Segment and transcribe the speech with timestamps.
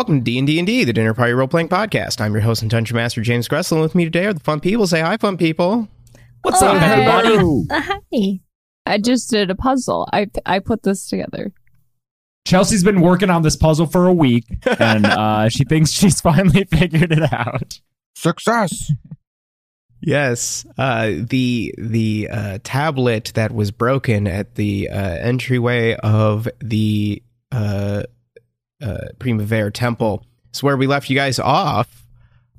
[0.00, 2.22] Welcome to D&D and D, the Dinner Party Role Playing Podcast.
[2.22, 3.82] I'm your host and Dungeon Master James Gressel.
[3.82, 4.86] With me today are the fun people.
[4.86, 5.88] Say hi, fun people.
[6.40, 7.02] What's Oh, up, hey.
[7.06, 7.66] everybody?
[7.68, 8.40] Uh, hi.
[8.86, 10.08] I just did a puzzle.
[10.10, 11.52] I I put this together.
[12.46, 14.46] Chelsea's been working on this puzzle for a week,
[14.78, 17.78] and uh, she thinks she's finally figured it out.
[18.14, 18.90] Success.
[20.00, 27.22] Yes, uh, the the uh, tablet that was broken at the uh, entryway of the
[28.80, 32.06] uh, Primavera Temple is where we left you guys off,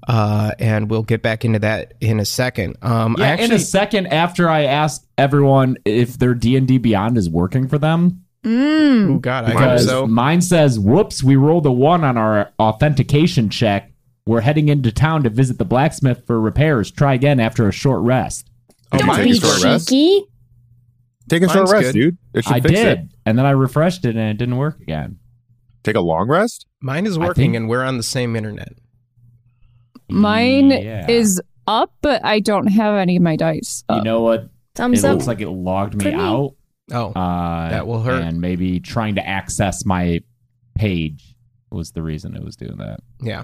[0.07, 2.75] uh, and we'll get back into that in a second.
[2.81, 6.67] Um, I Yeah, actually, in a second after I asked everyone if their D and
[6.67, 9.16] D Beyond is working for them, Mm.
[9.16, 10.08] oh god, I hope because so.
[10.08, 13.92] mine says, "Whoops, we rolled a one on our authentication check.
[14.25, 16.89] We're heading into town to visit the blacksmith for repairs.
[16.89, 18.49] Try again after a short rest."
[18.92, 19.89] Oh, Don't mine be is short rest.
[19.89, 20.25] cheeky.
[21.30, 21.94] Take a short rest, good.
[21.94, 22.17] dude.
[22.33, 23.05] It I fix did, it.
[23.27, 25.17] and then I refreshed it, and it didn't work again.
[25.83, 26.65] Take a long rest.
[26.81, 28.73] Mine is working, think- and we're on the same internet.
[30.09, 31.09] Mine Yeah.
[31.09, 33.83] is up, but I don't have any of my dice.
[33.89, 34.49] You know what?
[34.75, 35.13] Thumbs it up.
[35.15, 36.15] looks like it logged me For me.
[36.15, 36.55] out.
[36.91, 38.21] Oh, Uh, That will hurt.
[38.23, 40.19] And maybe trying to access my
[40.75, 41.35] page
[41.71, 42.99] was the reason it was doing that.
[43.21, 43.43] yeah.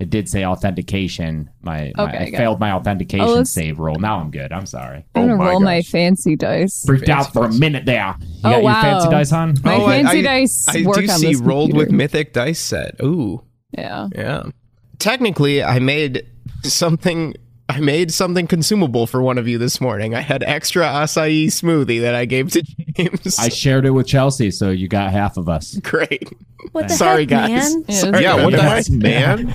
[0.00, 1.50] It did say authentication.
[1.60, 3.96] My, my Okay, I got failed my oh, authentication Oh, save roll.
[3.98, 4.52] Now I'm good.
[4.52, 5.04] I'm sorry.
[5.14, 6.84] I'm gonna Oh my roll my fancy dice.
[6.86, 8.14] Freaked Fancy out for a minute there.
[8.20, 8.72] You Oh, got wow.
[8.72, 9.54] your fancy dice on?
[9.64, 12.60] My Oh, fancy I- dice I work do on see this rolled with mythic dice
[12.60, 12.94] set.
[13.02, 13.42] Ooh.
[13.76, 14.06] Yeah.
[14.14, 14.44] Yeah.
[15.00, 16.26] Technically, I made
[16.62, 17.34] something.
[17.70, 20.14] I made something consumable for one of you this morning.
[20.14, 23.38] I had extra acai smoothie that I gave to James.
[23.38, 25.74] I shared it with Chelsea, so you got half of us.
[25.82, 26.32] Great.
[26.72, 27.74] What the Sorry, heck, guys.
[27.74, 27.84] man?
[27.88, 28.86] Yeah, Sorry yeah, what the that.
[28.86, 29.54] heck, man?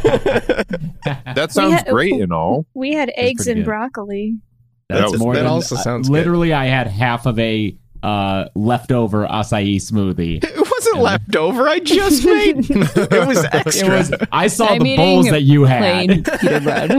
[1.36, 2.66] that sounds had- great and all.
[2.76, 3.66] We had eggs and good.
[3.66, 4.38] broccoli.
[4.90, 8.46] That was- more that than, also sounds uh, Literally, I had half of a uh,
[8.54, 10.44] leftover acai smoothie.
[10.44, 11.68] It wasn't left over.
[11.68, 13.90] I just made it was It extra.
[13.90, 14.14] was.
[14.32, 16.92] I saw I'm the bowls that you Plain had.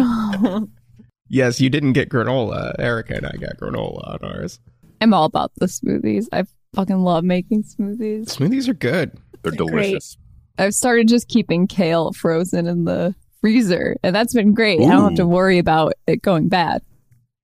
[1.29, 1.47] Pita bread.
[1.47, 2.75] yes, you didn't get granola.
[2.79, 4.61] Erica and I got granola on ours.
[5.01, 6.27] I'm all about the smoothies.
[6.33, 8.27] I fucking love making smoothies.
[8.27, 9.13] Smoothies are good.
[9.43, 10.17] They're They're delicious.
[10.57, 14.81] I've started just keeping kale frozen in the freezer, and that's been great.
[14.81, 16.81] I don't have to worry about it going bad.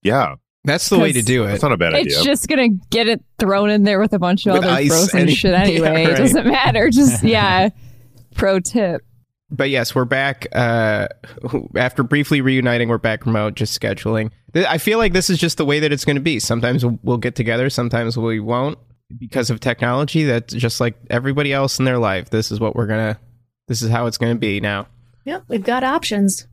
[0.03, 1.49] Yeah, That's the way to do it.
[1.49, 2.25] that's not a bad It's idea.
[2.25, 5.35] just gonna get it thrown in there with a bunch of With other frozen any-
[5.35, 5.89] shit yeah, anyway.
[6.07, 6.09] right.
[6.15, 6.89] It doesn't matter.
[6.91, 7.69] Just yeah.
[8.35, 9.03] Pro tip.
[9.51, 10.47] But yes, we're back.
[10.53, 11.09] Uh,
[11.77, 14.31] after briefly reuniting, we're back remote, just scheduling.
[14.55, 16.41] I feel like this is just the way that it's going to be.
[16.41, 18.79] Sometimes we'll, we'll get together, sometimes we won't
[19.19, 20.25] because of technology.
[20.25, 22.31] That's just like everybody else in their life.
[22.31, 23.19] This is what we're gonna.
[23.69, 24.89] This is how it's going to be now.
[25.25, 26.49] Yep, we've got options.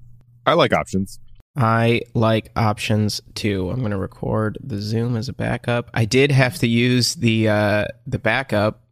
[0.46, 1.20] I like options.
[1.56, 3.72] I like options too.
[3.72, 5.90] I'm going to record the Zoom as a backup.
[5.96, 8.84] I did have to use the uh, the backup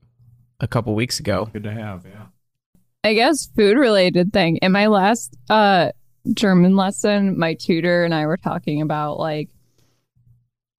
[0.60, 1.50] a couple weeks ago.
[1.54, 2.06] Good to have.
[2.06, 2.25] Yeah.
[3.06, 4.58] I guess food related thing.
[4.58, 5.92] In my last uh
[6.34, 9.50] German lesson, my tutor and I were talking about like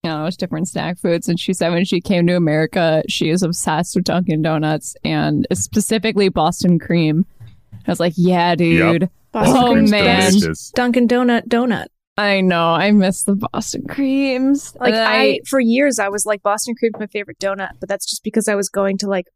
[0.03, 1.29] you know, it's different snack foods.
[1.29, 5.47] And she said when she came to America, she is obsessed with Dunkin' Donuts and
[5.53, 7.27] specifically Boston cream.
[7.73, 9.09] I was like, yeah, dude.
[9.33, 10.33] Boston Oh, cream's man.
[10.33, 10.71] Delicious.
[10.73, 11.87] Dunkin' Donut donut.
[12.17, 12.71] I know.
[12.71, 14.75] I miss the Boston creams.
[14.81, 18.09] Like And I, for years, I was like Boston cream's my favorite donut, but that's
[18.09, 19.27] just because I was going to like,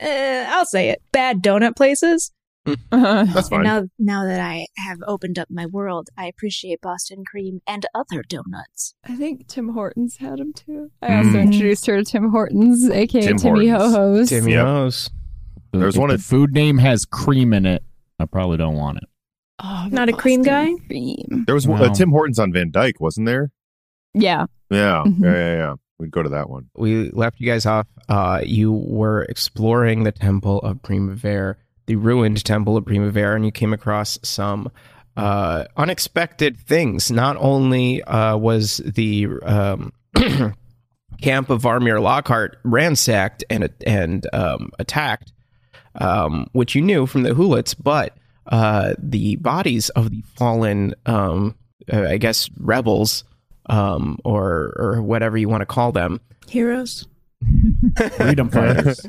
[0.00, 2.32] eh, I'll say it, bad donut places.
[2.92, 3.62] uh, That's fine.
[3.62, 8.22] Now, now that I have opened up my world, I appreciate Boston cream and other
[8.22, 8.94] donuts.
[9.04, 10.90] I think Tim Hortons had them too.
[11.00, 11.42] I also Mm.
[11.44, 13.94] introduced her to Tim Hortons, aka Tim Timmy Hortons.
[13.94, 14.28] Ho Ho's.
[14.28, 14.66] Timmy yep.
[14.66, 15.08] Ho's.
[15.72, 17.82] There's if one the at- food name has cream in it.
[18.18, 19.04] I probably don't want it.
[19.62, 20.72] Oh, Not a cream guy?
[20.86, 21.44] Cream.
[21.46, 21.86] There was one- Wow.
[21.86, 23.50] uh, Tim Hortons on Van Dyke, wasn't there?
[24.14, 24.46] Yeah.
[24.70, 25.22] Yeah, Mhm.
[25.24, 25.74] yeah, yeah, yeah.
[25.98, 26.70] We'd go to that one.
[26.76, 27.86] we left you guys off.
[28.08, 31.56] Uh, you were exploring the Temple of Primavera,
[31.86, 34.70] the ruined Temple of Primavera, and you came across some
[35.16, 37.10] uh, unexpected things.
[37.10, 39.92] Not only uh, was the um,
[41.20, 45.32] camp of Varmir Lockhart ransacked and and um, attacked,
[45.96, 48.16] um, which you knew from the Hulits, but
[48.46, 51.56] uh, the bodies of the fallen, um,
[51.92, 53.24] uh, I guess, rebels.
[53.68, 57.06] Um, or or whatever you want to call them, Heroes.
[58.16, 59.04] Freedom fighters.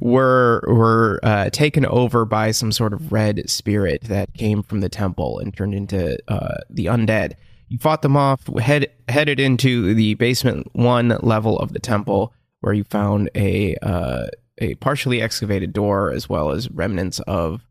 [0.00, 4.88] were were uh, taken over by some sort of red spirit that came from the
[4.88, 7.34] temple and turned into uh, the undead.
[7.68, 12.72] You fought them off, head, headed into the basement one level of the temple, where
[12.72, 14.26] you found a uh,
[14.58, 17.66] a partially excavated door as well as remnants of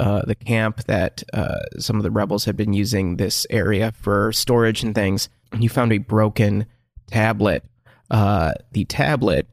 [0.00, 4.32] uh, the camp that uh, some of the rebels had been using this area for
[4.32, 5.28] storage and things.
[5.52, 6.66] And you found a broken
[7.06, 7.64] tablet.
[8.10, 9.46] Uh, the tablet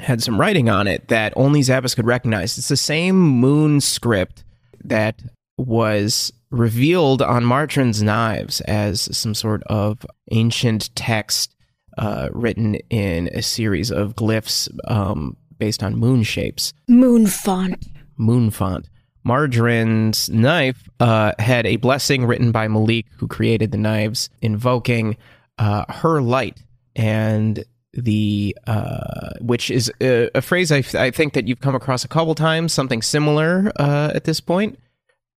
[0.00, 2.56] had some writing on it that only Zabbis could recognize.
[2.56, 4.44] It's the same moon script
[4.84, 5.22] that
[5.56, 11.54] was revealed on Margarine's knives as some sort of ancient text
[11.98, 17.84] uh, written in a series of glyphs um, based on moon shapes Moon font.
[18.16, 18.88] moon font.
[19.24, 25.16] Margarine's knife uh, had a blessing written by Malik, who created the knives, invoking
[25.58, 26.62] uh, her light,
[26.96, 32.04] and the uh, which is a, a phrase I, I think that you've come across
[32.04, 34.78] a couple times, something similar uh, at this point.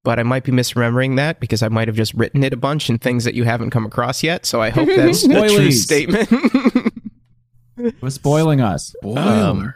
[0.04, 2.90] But I might be misremembering that because I might have just written it a bunch
[2.90, 4.48] in things that you haven't come across yet.
[4.48, 6.28] So I hope that's a true statement.
[7.78, 8.96] It was spoiling us.
[9.16, 9.74] Um,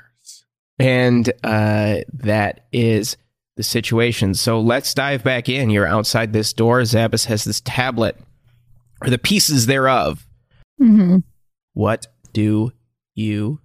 [0.79, 3.17] and uh, that is
[3.55, 4.33] the situation.
[4.33, 5.69] So let's dive back in.
[5.69, 6.81] You're outside this door.
[6.81, 8.17] Zabbis has this tablet,
[9.01, 10.25] or the pieces thereof.
[10.77, 11.17] hmm
[11.73, 12.71] What do
[13.13, 13.59] you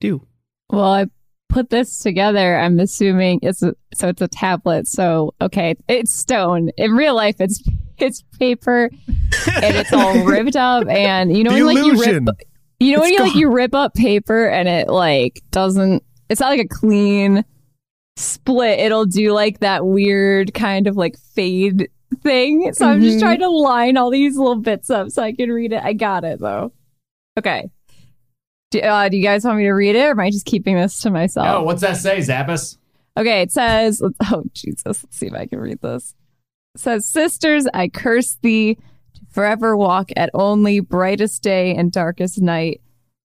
[0.00, 0.26] do?
[0.68, 1.06] Well, I
[1.48, 2.58] put this together.
[2.58, 4.86] I'm assuming it's a, so it's a tablet.
[4.86, 6.70] So okay, it's stone.
[6.76, 7.62] In real life, it's
[7.98, 8.90] it's paper,
[9.62, 10.86] and it's all ripped up.
[10.88, 12.24] And you know when like you rip,
[12.78, 16.02] you know when It's you like you rip up paper and it like doesn't.
[16.28, 17.44] It's not like a clean
[18.16, 18.78] split.
[18.80, 21.88] It'll do like that weird kind of like fade
[22.22, 22.72] thing.
[22.74, 23.20] So I'm just Mhm.
[23.20, 25.82] trying to line all these little bits up so I can read it.
[25.82, 26.72] I got it though.
[27.38, 27.70] Okay.
[28.72, 30.76] Do, uh, do you guys want me to read it, or am I just keeping
[30.76, 31.46] this to myself?
[31.48, 32.76] Oh, what's that say, Zabbis?
[33.18, 36.14] Okay, it says, oh Jesus, let's see if I can read this.
[36.76, 42.40] It says, Sisters, I curse thee to forever walk at only brightest day and darkest
[42.40, 42.80] night,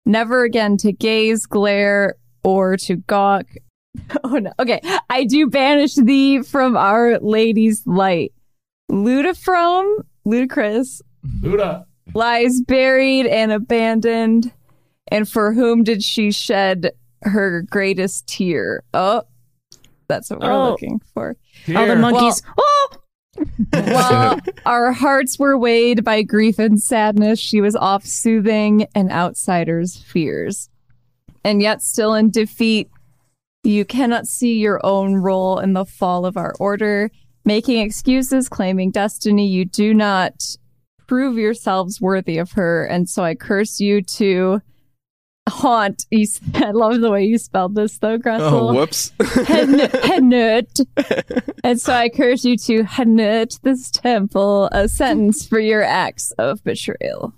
[0.06, 2.14] never again to gaze, glare,
[2.44, 3.46] or to gawk.
[4.25, 4.53] Oh no.
[4.59, 4.81] Okay,
[5.11, 8.33] I do banish thee from our lady's light.
[8.91, 11.87] Ludifrom, ludicrous, Buddha.
[12.15, 14.53] lies buried and abandoned.
[15.09, 16.93] And for whom did she shed
[17.23, 18.83] her greatest tear?
[18.94, 19.23] Oh,
[20.09, 20.71] that's what we're Oh.
[20.71, 21.37] looking for.
[21.69, 21.97] All the Here.
[21.97, 22.43] monkeys.
[22.59, 22.89] oh!
[23.73, 29.97] While our hearts were weighed by grief and sadness, she was off soothing an outsider's
[29.97, 30.69] fears.
[31.44, 32.89] And yet, still in defeat,
[33.62, 37.11] you cannot see your own role in the fall of our order.
[37.44, 40.35] Making excuses, claiming destiny, you do not
[41.06, 42.85] prove yourselves worthy of her.
[42.85, 44.61] And so I curse you to
[45.49, 46.06] haunt.
[46.11, 48.70] You, I love the way you spelled this, though, Gressel.
[48.70, 49.12] Oh, whoops.
[49.47, 51.53] Hen- Henut.
[51.65, 56.62] and so I curse you to Henut this temple, a sentence for your acts of
[56.65, 57.32] betrayal.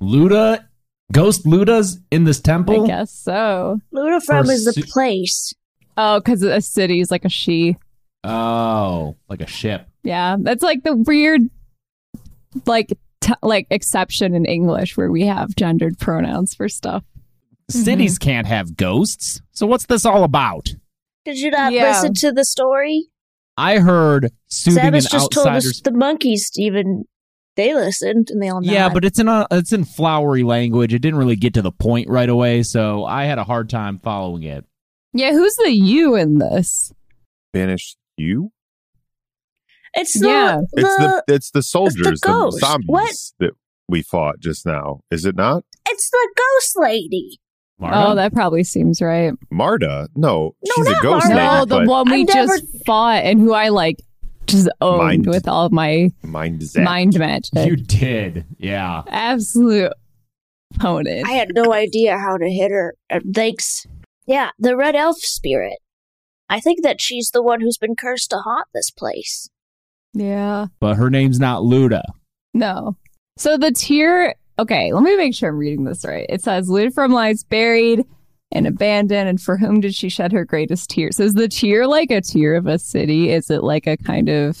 [0.00, 0.64] Luda?
[1.12, 2.82] Ghost Luda's in this temple?
[2.82, 3.80] I guess so.
[3.94, 5.54] Ludifrom For is the su- place.
[5.96, 7.76] Oh, because a city is like a she.
[8.24, 9.86] Oh, like a ship.
[10.02, 11.42] Yeah, that's like the weird,
[12.66, 17.04] like, t- like exception in English where we have gendered pronouns for stuff.
[17.70, 18.28] Cities mm-hmm.
[18.30, 19.40] can't have ghosts.
[19.52, 20.68] So what's this all about?
[21.24, 21.88] Did you not Yeah.
[21.88, 23.06] listen to the story?
[23.56, 27.04] I heard soothing an Samus just told us the monkeys even
[27.56, 30.94] they listened and they all Yeah, but it's in a it's in flowery language.
[30.94, 33.98] It didn't really get to the point right away, so I had a hard time
[33.98, 34.64] following it.
[35.16, 36.92] Yeah, who's the you in this?
[37.52, 38.52] Banish you?
[39.94, 40.60] it's the, Yeah.
[40.72, 42.58] the, It's the it's the soldiers, the, ghost.
[42.60, 43.14] zombies What?
[43.40, 43.50] that
[43.88, 45.00] we fought just now.
[45.10, 45.64] Is it not?
[45.88, 47.38] it's the ghost lady.
[47.78, 48.08] Marta?
[48.10, 49.32] Oh, that probably seems right.
[49.50, 50.08] Marta?
[50.16, 51.34] No, No, she's a ghost Marta.
[51.34, 53.96] No, the one we I've just never- fought and who I like
[54.46, 56.84] just owned Mind- with all of my mind zap.
[56.84, 57.52] mind magic.
[57.66, 58.44] you did.
[58.58, 59.02] Yeah.
[59.08, 59.92] Absolute
[60.74, 61.26] opponent.
[61.26, 62.94] I had no idea how to hit her.
[63.34, 63.86] Thanks.
[64.26, 65.78] Yeah, the red elf spirit.
[66.48, 69.48] I think that she's the one who's been cursed to haunt this place.
[70.14, 70.66] yeah.
[70.80, 72.02] But her name's not Luda.
[72.54, 72.96] No.
[73.36, 74.34] So the tier.
[74.58, 76.24] Okay, let me make sure I'm reading this right.
[76.30, 78.04] It says Ludifrom lies buried
[78.52, 81.20] and abandoned, and for whom did she shed her greatest tears?
[81.20, 83.30] Is the tear like a tear of a city?
[83.30, 84.56] Is it like a kind of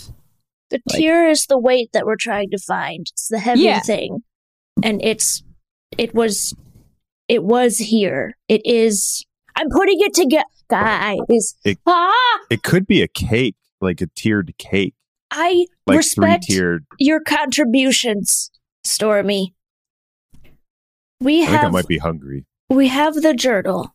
[0.70, 3.06] The Like- tier is the weight that we're trying to find.
[3.12, 3.80] It's the heavy Yeah.
[3.80, 4.18] thing.
[4.82, 5.42] And it's
[5.96, 6.52] it was
[7.28, 8.36] it was here.
[8.48, 9.24] It is
[9.56, 11.54] I'm putting it together guys.
[11.64, 14.94] It- ah It could be a cake, like a tiered cake,
[15.30, 16.86] I like respect three tiered.
[16.98, 18.50] your contributions,
[18.84, 19.54] Stormy.
[21.20, 22.44] We I think I might be hungry.
[22.68, 23.94] we have the journal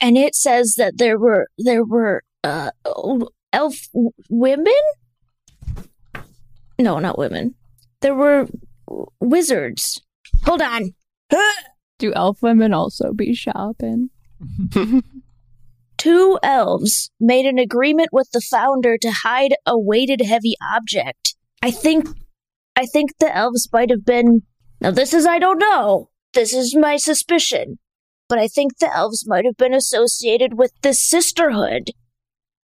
[0.00, 2.70] and it says that there were there were uh
[3.52, 3.76] elf
[4.28, 4.74] women
[6.78, 7.54] no not women
[8.00, 8.48] there were
[9.20, 10.02] wizards
[10.44, 10.92] hold on
[11.98, 14.10] do elf women also be shopping?
[15.98, 21.70] Two elves made an agreement with the founder to hide a weighted heavy object i
[21.70, 22.08] think
[22.76, 24.42] i think the elves might have been
[24.80, 27.78] now this is i don't know this is my suspicion
[28.32, 31.90] but I think the elves might have been associated with this sisterhood.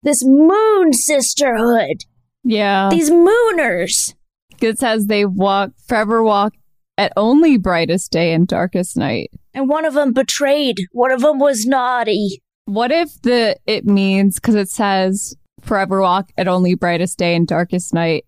[0.02, 2.04] This moon sisterhood.
[2.42, 2.88] Yeah.
[2.90, 4.14] These mooners.
[4.62, 6.54] It says they walk forever walk
[6.99, 9.31] at only brightest day and darkest night.
[9.55, 10.77] And one of them betrayed.
[10.93, 12.43] One of them was naughty.
[12.67, 17.47] What if the it means because it says forever walk at only brightest day and
[17.47, 18.25] darkest night?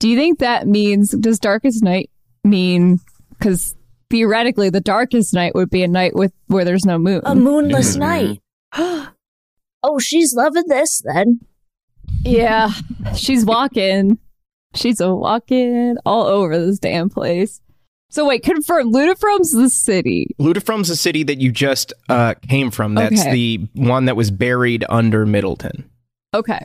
[0.00, 2.10] Do you think that means does darkest night
[2.44, 2.98] mean
[3.30, 3.74] because
[4.10, 7.20] theoretically the darkest night would be a night with where there's no moon?
[7.24, 7.98] A moonless Mhm.
[8.00, 8.40] night.
[9.82, 11.40] oh, she's loving this then.
[12.24, 12.70] yeah,
[13.16, 14.18] she's walking.
[14.74, 17.60] She's a walking all over this damn place.
[18.14, 20.28] So wait, confirm Ludifrum's the city.
[20.38, 22.94] Ludifrum's the city that you just uh, came from.
[22.94, 23.32] That's Okay.
[23.32, 25.90] the one that was buried under Middleton.
[26.32, 26.64] Okay.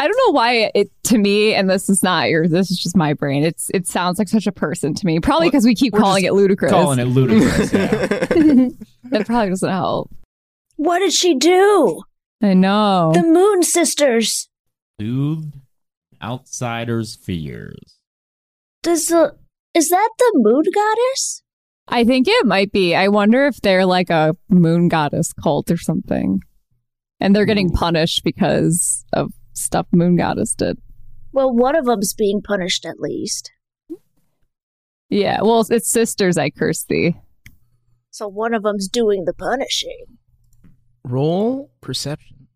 [0.00, 2.48] I don't know why it to me, and this is not your.
[2.48, 3.44] This is just my brain.
[3.44, 5.20] It's it sounds like such a person to me.
[5.20, 6.72] Probably Well, because we keep calling it ludicrous.
[6.72, 7.72] Calling it ludicrous.
[7.72, 8.08] yeah.
[9.20, 10.10] it probably doesn't help.
[10.74, 12.02] What did she do?
[12.42, 13.12] I know.
[13.14, 14.48] The Moon Sisters.
[15.00, 15.52] Soothe
[16.20, 18.00] outsiders' fears.
[18.82, 19.36] Does the
[19.78, 21.42] is that the moon goddess?
[21.86, 22.94] I think it might be.
[22.94, 26.40] I wonder if they're like a moon goddess cult or something,
[27.20, 30.78] and they're getting punished because of stuff Moon Goddess did.
[31.32, 33.50] Well, one of them's being punished at least.
[35.10, 35.40] Yeah.
[35.42, 36.36] Well, it's sisters.
[36.36, 37.14] I curse thee.
[38.10, 40.18] So one of them's doing the punishing.
[41.04, 42.48] Roll perception.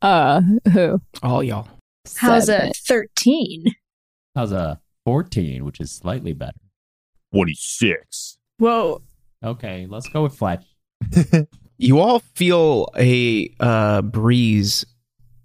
[0.00, 1.00] Uh, who?
[1.22, 1.68] All y'all.
[2.16, 2.70] How's Seven.
[2.70, 3.64] a 13?
[4.34, 6.58] How's a 14, which is slightly better?
[7.32, 8.36] 26.
[8.58, 9.00] Whoa.
[9.42, 10.64] Okay, let's go with Fletch.
[11.78, 14.86] You all feel a uh, breeze,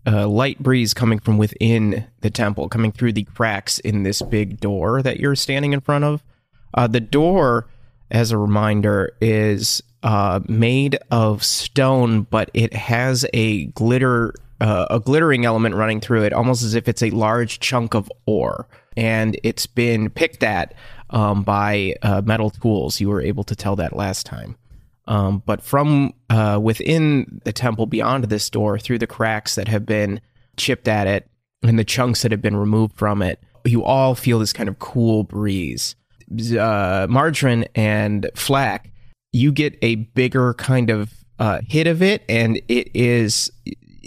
[0.05, 4.61] a light breeze coming from within the temple, coming through the cracks in this big
[4.61, 6.23] door that you're standing in front of.
[6.73, 7.67] Uh, the door,
[8.11, 14.99] as a reminder, is uh, made of stone, but it has a glitter, uh, a
[14.99, 19.37] glittering element running through it, almost as if it's a large chunk of ore, and
[19.43, 20.73] it's been picked at
[21.09, 23.01] um, by uh, metal tools.
[23.01, 24.55] You were able to tell that last time.
[25.07, 29.85] Um, but from uh, within the temple, beyond this door, through the cracks that have
[29.85, 30.21] been
[30.57, 31.27] chipped at it
[31.63, 34.79] and the chunks that have been removed from it, you all feel this kind of
[34.79, 35.95] cool breeze.
[36.57, 38.91] Uh, Margarine and Flack,
[39.33, 43.51] you get a bigger kind of uh, hit of it, and it is.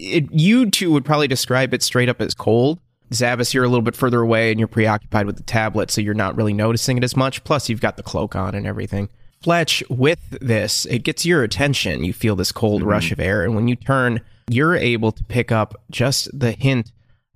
[0.04, 2.78] It, you two would probably describe it straight up as cold.
[3.10, 6.14] Zabbis, you're a little bit further away and you're preoccupied with the tablet, so you're
[6.14, 7.44] not really noticing it as much.
[7.44, 9.08] Plus, you've got the cloak on and everything.
[9.42, 12.02] Fletch, with this, it gets your attention.
[12.02, 15.52] You feel this cold rush of air, and when you turn, you're able to pick
[15.52, 16.92] up just the hint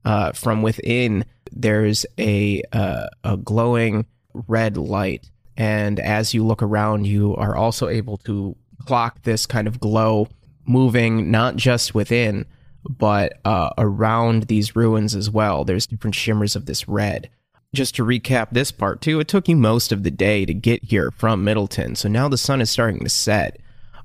[0.06, 1.26] uh, from within.
[1.52, 7.88] There's a uh, a glowing red light, and as you look around, you are also
[7.88, 8.56] able to
[8.86, 10.28] clock this kind of glow
[10.64, 12.46] moving not just within,
[12.88, 15.64] but uh, around these ruins as well.
[15.64, 17.30] There's different shimmers of this red
[17.74, 20.84] just to recap this part too, it took you most of the day to get
[20.84, 21.96] here from Middleton.
[21.96, 23.58] So now the sun is starting to set,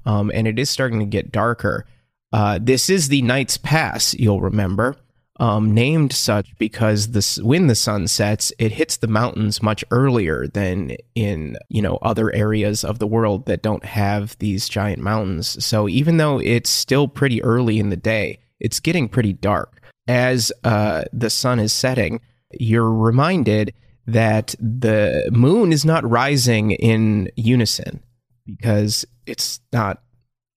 [0.05, 1.85] um, and it is starting to get darker.
[2.31, 4.97] Uh, this is the Night's Pass, you'll remember,
[5.39, 10.47] um, named such because this when the sun sets, it hits the mountains much earlier
[10.47, 15.63] than in you know other areas of the world that don't have these giant mountains.
[15.63, 20.51] So even though it's still pretty early in the day, it's getting pretty dark as
[20.63, 22.19] uh, the sun is setting
[22.59, 23.73] you're reminded
[24.05, 28.01] that the moon is not rising in unison
[28.45, 30.03] because it's not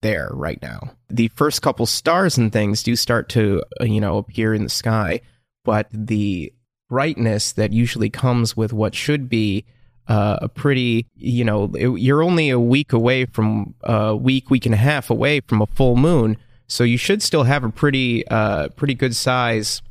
[0.03, 0.91] there right now.
[1.09, 4.69] The first couple stars and things do start to, uh, you know, appear in the
[4.69, 5.21] sky,
[5.65, 6.53] but the
[6.91, 9.65] brightness that usually comes with what should be
[10.09, 14.67] uh, a pretty, you know, it- you're only a week away from a week, week
[14.67, 16.37] and a half away from a full moon,
[16.69, 19.83] so you should still have a pretty, uh, pretty good size,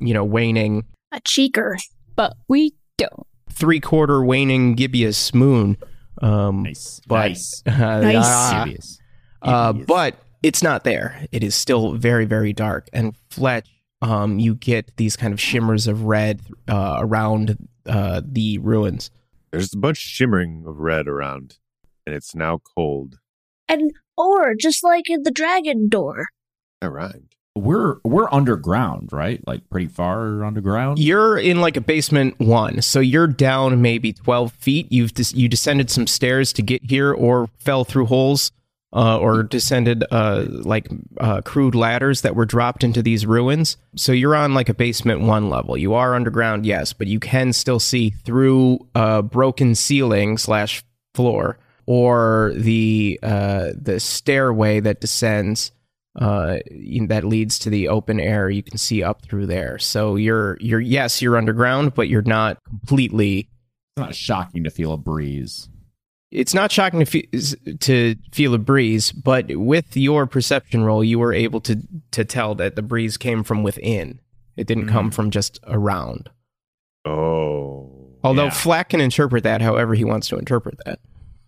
[0.00, 1.76] you know, waning A cheeker.
[2.16, 3.26] But we don't.
[3.50, 5.76] three quarter waning gibbous moon.
[6.20, 7.00] Um, Nice.
[7.06, 7.62] But- nice.
[7.66, 7.70] uh,
[8.00, 8.16] Nice.
[8.18, 8.98] ah, Serious.
[9.42, 9.84] uh, Yes.
[9.86, 11.26] but it's not there.
[11.32, 12.88] It is still very, very dark.
[12.92, 13.68] And Fletch,
[14.02, 19.10] um, you get these kind of shimmers of red uh, around uh, the ruins.
[19.52, 21.58] There's a bunch shimmering of red around,
[22.06, 23.18] and it's now cold.
[23.68, 26.26] And or just like in the dragon door.
[26.80, 27.34] That rhymed.
[27.54, 29.46] We're we're underground, right?
[29.46, 30.98] Like pretty far underground.
[30.98, 34.90] You're in like a basement one, so you're down maybe twelve feet.
[34.90, 38.52] You've des- you descended some stairs to get here, or fell through holes,
[38.94, 40.88] uh, or descended uh, like
[41.20, 43.76] uh, crude ladders that were dropped into these ruins.
[43.96, 45.76] So you're on like a basement one level.
[45.76, 50.82] You are underground, yes, but you can still see through a broken ceiling slash
[51.14, 55.72] floor or the uh, the stairway that descends
[56.18, 58.50] uh, in- that leads to the open air.
[58.50, 59.78] You can see up through there.
[59.78, 63.48] So you're you're yes, you're underground, but you're not completely.
[63.96, 65.68] It's not shocking to feel a breeze.
[66.30, 71.18] It's not shocking to, fe- to feel a breeze, but with your perception roll, you
[71.18, 71.78] were able to
[72.12, 74.18] to tell that the breeze came from within.
[74.56, 76.30] It didn't come from just around.
[77.04, 77.90] Oh.
[78.24, 78.50] Although Yeah.
[78.50, 81.00] Flack can interpret that however he wants to interpret that.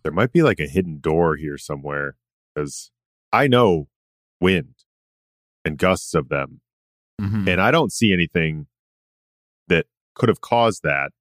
[0.05, 2.17] There might be like a hidden door here somewhere
[2.55, 2.91] because
[3.33, 3.89] I know
[4.41, 4.75] wind
[5.65, 6.61] and gusts of them,
[7.21, 7.49] Mhm.
[7.49, 8.67] and I don't see anything
[9.69, 11.13] that could have caused that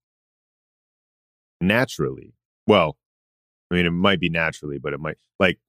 [1.61, 2.33] naturally.
[2.67, 2.97] Well,
[3.71, 5.59] I mean, it might be naturally, but it might like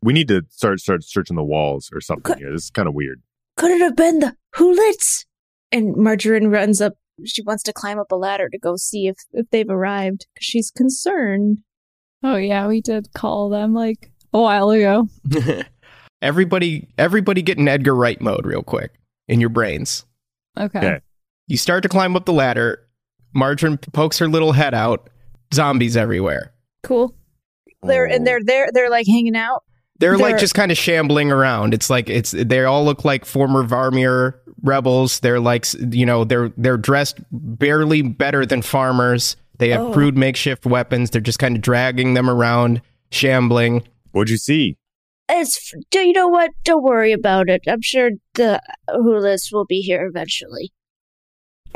[0.00, 2.52] we need to start start searching the walls or something Could- here.
[2.52, 3.22] This is kind of weird.
[3.56, 5.26] Could it have been the Hoolits?
[5.70, 6.94] And Margarine runs up.
[7.24, 10.26] She wants to climb up a ladder to go see if, if they've arrived.
[10.34, 11.58] 'cause She's concerned.
[12.22, 15.08] Oh yeah, we did call them like a while ago.
[16.22, 18.92] everybody, everybody, get in Edgar Wright mode real quick
[19.28, 20.04] in your brains.
[20.58, 20.78] Okay.
[20.78, 21.00] Okay.
[21.48, 22.86] You start to climb up the ladder.
[23.34, 25.10] Margarine pokes her little head out.
[25.52, 26.52] Zombies everywhere.
[26.82, 27.14] Cool.
[27.82, 29.64] They're and they're they're they're like hanging out.
[29.98, 31.74] They're, like They're- just kind of shambling around.
[31.74, 35.20] It's like it's they all look like former Varmir rebels.
[35.20, 39.36] They're like you know they're they're dressed barely better than farmers.
[39.62, 39.92] They have Oh.
[39.92, 41.10] crude makeshift weapons.
[41.10, 43.84] They're just kind of dragging them around, shambling.
[44.10, 44.76] What'd you see?
[45.28, 46.50] It's do you know what?
[46.64, 47.60] Don't worry about it.
[47.68, 50.72] I'm sure the Hoolits will be here eventually.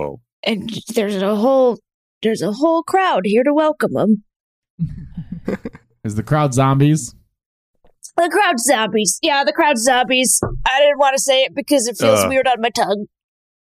[0.00, 1.78] Oh, And there's a whole
[2.23, 4.25] there's a whole crowd here to welcome them.
[6.02, 7.14] Is the crowd zombies?
[8.16, 9.20] The crowd zombies.
[9.22, 10.40] Yeah, the crowd zombies.
[10.68, 12.27] I didn't want to say it because it feels Uh.
[12.31, 13.07] weird on my tongue.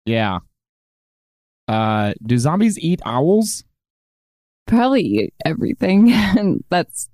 [0.04, 0.40] Yeah.
[1.68, 3.64] Uh, do zombies eat owls?
[4.70, 7.10] Probably eat everything and that's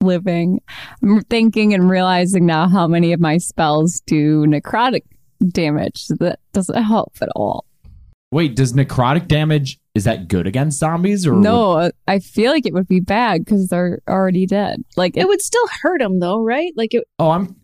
[0.00, 0.60] living.
[1.02, 5.02] I'm thinking and realizing now how many of my spells do necrotic
[5.48, 6.04] damage.
[6.04, 7.64] So that doesn't help at all.
[8.30, 12.66] Wait, does necrotic damage is that good against zombies or would- No, I feel like
[12.66, 14.82] it would be bad because they're already dead.
[14.96, 16.72] Like It would still hurt them though, right?
[16.76, 17.04] Like it.
[17.18, 17.56] oh, I'm.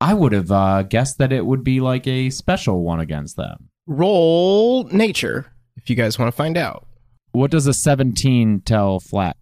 [0.00, 3.70] I would have uh, guessed that it would be like a special one against them.
[3.86, 6.86] Roll nature if you guys want to find out.
[7.36, 9.36] What does a 17 tell Flack?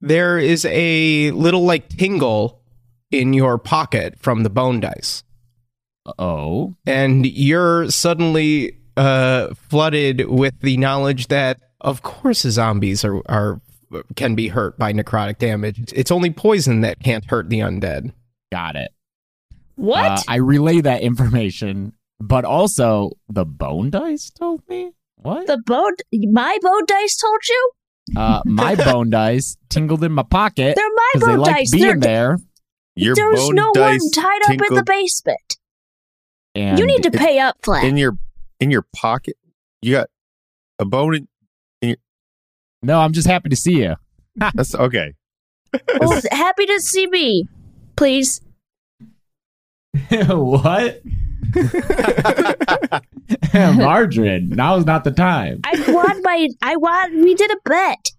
[0.00, 2.60] There is a little like tingle
[3.12, 5.22] in your pocket from the bone dice.
[6.18, 13.60] Oh, and you're suddenly uh, flooded with the knowledge that, of course, zombies are, are
[14.16, 15.92] can be hurt by necrotic damage.
[15.94, 18.12] It's only poison that can't hurt the undead.
[18.50, 18.90] got it.
[19.76, 20.10] What?
[20.10, 24.90] Uh, I relay that information, but also the bone dice told me
[25.22, 25.46] what?
[25.46, 25.92] the bone,
[26.32, 27.70] my bone dice told you?
[28.16, 31.70] uh, my bone dice tingled in my pocket They're my because they bone like dice.
[31.70, 32.38] being They're, there.
[32.96, 35.56] your there's bone no one dice tied up in the basement.
[36.54, 37.84] And you need to it- pay up, Flack.
[37.84, 38.16] in your
[38.60, 39.36] in your pocket.
[39.82, 40.08] You got
[40.78, 41.28] a bone.
[41.82, 41.96] In,
[42.82, 43.94] no, I'm just happy to see you.
[44.36, 45.14] that's okay.
[46.00, 47.44] oh, happy to see me.
[47.96, 48.40] Please.
[50.10, 51.02] what?
[53.54, 55.60] Margarine, now's not the time.
[55.64, 56.48] I won my.
[56.62, 57.22] I won.
[57.22, 58.10] We did a bet.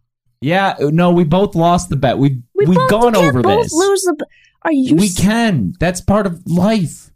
[0.42, 2.18] Yeah, no, we both lost the bet.
[2.18, 3.74] We We we've both gone can't over both this.
[3.74, 4.26] lose the.
[4.64, 4.96] Are you?
[4.96, 5.74] we s- can.
[5.80, 7.12] That's part of life.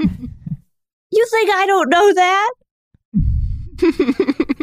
[1.16, 2.50] You think I don't know that?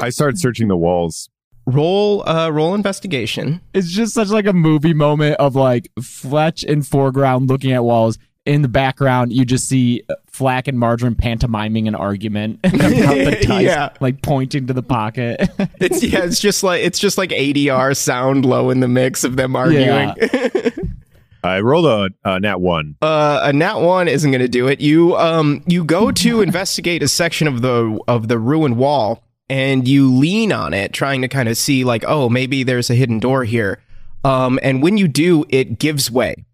[0.02, 1.30] I started searching the walls.
[1.66, 3.62] roll, uh, roll investigation.
[3.74, 8.18] It's just such like a movie moment of like Fletch in foreground looking at walls.
[8.46, 13.64] In the background, you just see Flack and Margarine pantomiming an argument about the dice,
[13.66, 13.90] Yeah.
[14.00, 15.42] like pointing to the pocket.
[15.80, 19.36] It's yeah, it's just like it's just like ADR sound low in the mix of
[19.36, 20.14] them arguing.
[21.44, 22.96] I rolled a, a nat one.
[23.02, 24.80] uh, a nat one isn't going to do it.
[24.80, 29.88] You um you go to investigate a section of the of the ruined wall, and
[29.88, 33.18] you lean on it, trying to kind of see like, oh, maybe there's a hidden
[33.20, 33.82] door here.
[34.24, 36.46] Um, and when you do, it gives way,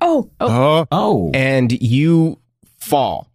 [0.00, 2.38] Oh, Oh, oh, and you
[2.86, 3.30] fall.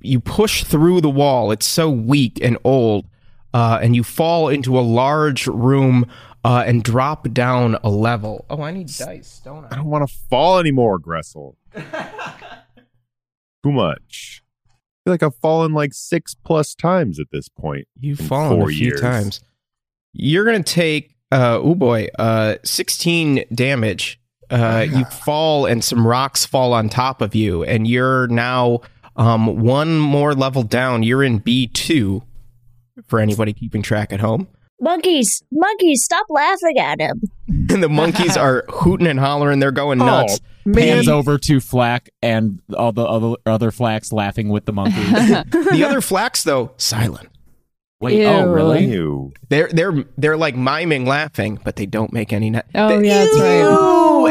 [0.00, 1.50] You push through the wall.
[1.50, 3.06] It's so weak and old,
[3.52, 6.06] uh, and you fall into a large room.
[6.46, 8.44] Uh, and drop down a level.
[8.50, 9.76] Oh, I need dice, don't I I?
[9.76, 11.54] don't want to fall anymore, Gressel.
[13.64, 14.42] Too much.
[14.68, 14.70] I
[15.04, 17.88] feel like I've fallen like six plus times at this point.
[17.98, 19.00] You've fallen four a few years.
[19.00, 19.40] times.
[20.12, 24.20] You're gonna take uh oh boy, uh 16 damage.
[24.50, 28.80] Uh you fall and some rocks fall on top of you, and you're now
[29.16, 31.02] um one more level down.
[31.02, 32.22] You're in B2
[33.06, 34.46] for anybody keeping track at home.
[34.80, 37.22] monkeys, monkeys, stop laughing at him.
[37.48, 39.58] and the monkeys are hooting and hollering.
[39.60, 40.40] They're going Oh, nuts.
[40.72, 45.10] Pans over to Flack and all the other other Flacks laughing with the monkeys.
[45.10, 47.28] the other Flacks, though silent.
[48.00, 48.26] Wait, Ew.
[48.26, 48.84] oh really?
[48.86, 49.32] Ew.
[49.48, 52.50] They're they're they're like miming laughing, but they don't make any.
[52.50, 53.60] Na- Oh yeah, that's right.
[53.60, 53.66] Ew,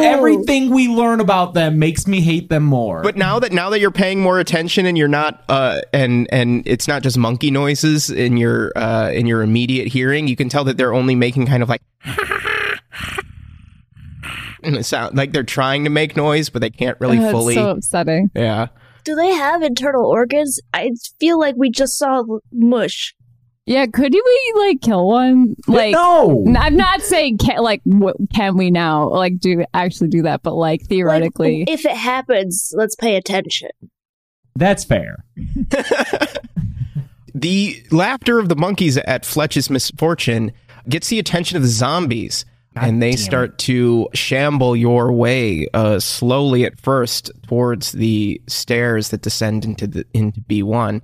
[0.02, 3.02] everything we learn about them makes me hate them more.
[3.04, 6.64] But now that now that you're paying more attention and you're not uh and and
[6.66, 10.64] it's not just monkey noises in your uh in your immediate hearing, you can tell
[10.64, 11.82] that they're only making kind of like
[14.64, 17.56] and it sound like they're trying to make noise, but they can't really Oh, fully.
[17.56, 18.30] so upsetting.
[18.34, 18.68] yeah.
[19.04, 20.60] Do they have internal organs?
[20.74, 23.14] I feel like we just saw mush.
[23.66, 25.56] Yeah, could we like kill one?
[25.68, 26.44] Like, no.
[26.46, 30.44] n- I'm not saying can like what, can we now like do actually do that,
[30.44, 33.70] but like theoretically, Like, if it happens, let's pay attention.
[34.56, 35.24] That's fair.
[37.36, 40.52] The laughter of the monkeys at Fletch's misfortune
[40.88, 42.46] gets the attention of the zombies,
[42.76, 49.22] and they start to shamble your way uh, slowly at first towards the stairs that
[49.24, 51.02] descend into the into B one.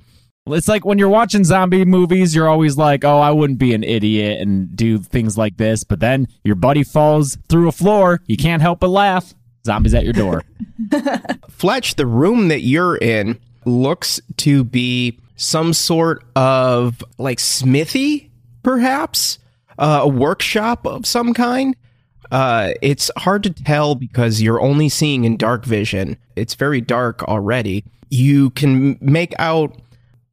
[0.53, 3.83] It's like when you're watching zombie movies, you're always like, "Oh, I wouldn't be an
[3.83, 8.37] idiot and do things like this." But then your buddy falls through a floor, you
[8.37, 9.33] can't help but laugh.
[9.65, 10.43] Zombies at your door.
[11.49, 18.31] Fletch, the room that you're in looks to be some sort of like smithy,
[18.63, 19.39] perhaps
[19.77, 21.75] uh, a workshop of some kind.
[22.31, 26.17] Uh, it's hard to tell because you're only seeing in dark vision.
[26.35, 27.83] It's very dark already.
[28.09, 29.75] You can make out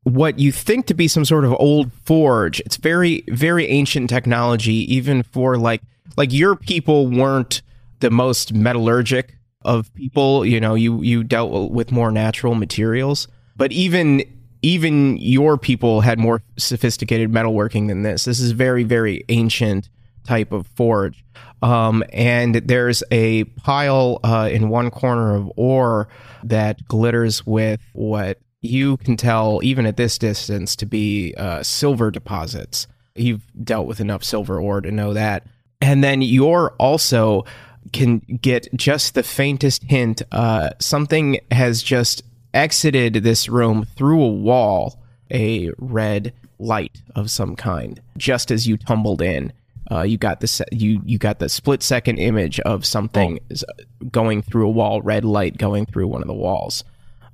[0.07, 2.61] what you think to be some sort of old forge.
[2.61, 5.83] It's very, very ancient technology, even for like
[6.17, 7.61] like your people weren't
[7.99, 9.31] the most metallurgic
[9.63, 10.47] of people.
[10.47, 14.23] You know, you you dealt with more natural materials, but even
[14.63, 18.27] even your people had more sophisticated metalworking than this.
[18.27, 19.89] This is very, very ancient
[20.25, 21.25] type of forge.
[21.63, 26.09] Um, and there's a pile uh, in one corner of ore
[26.45, 28.39] that glitters with what
[28.69, 32.87] you can tell, even at this distance, to be uh, silver deposits.
[33.15, 35.47] You've dealt with enough silver ore to know that.
[35.81, 37.45] And then you're also
[37.93, 40.23] can get just the faintest hint.
[40.33, 45.01] Uh, something has just exited this room through a wall,
[45.31, 48.01] a red light of some kind.
[48.17, 49.53] Just as you tumbled in,
[49.91, 53.65] uh, you got the se- you you got the split second image of something is
[54.11, 56.83] going through a wall, red light going through one of the walls.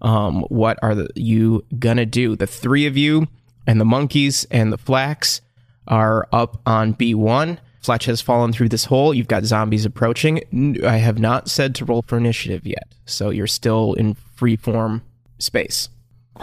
[0.03, 2.37] Um, what are the, you gonna do?
[2.37, 3.29] The three of you
[3.67, 5.41] and the monkeys and the Flacks
[5.89, 7.61] are up on B one.
[7.81, 9.13] Fletch has fallen through this hole.
[9.13, 10.41] You've got zombies approaching.
[10.85, 15.03] I have not said to roll for initiative yet, so you're still in free form
[15.39, 15.89] space.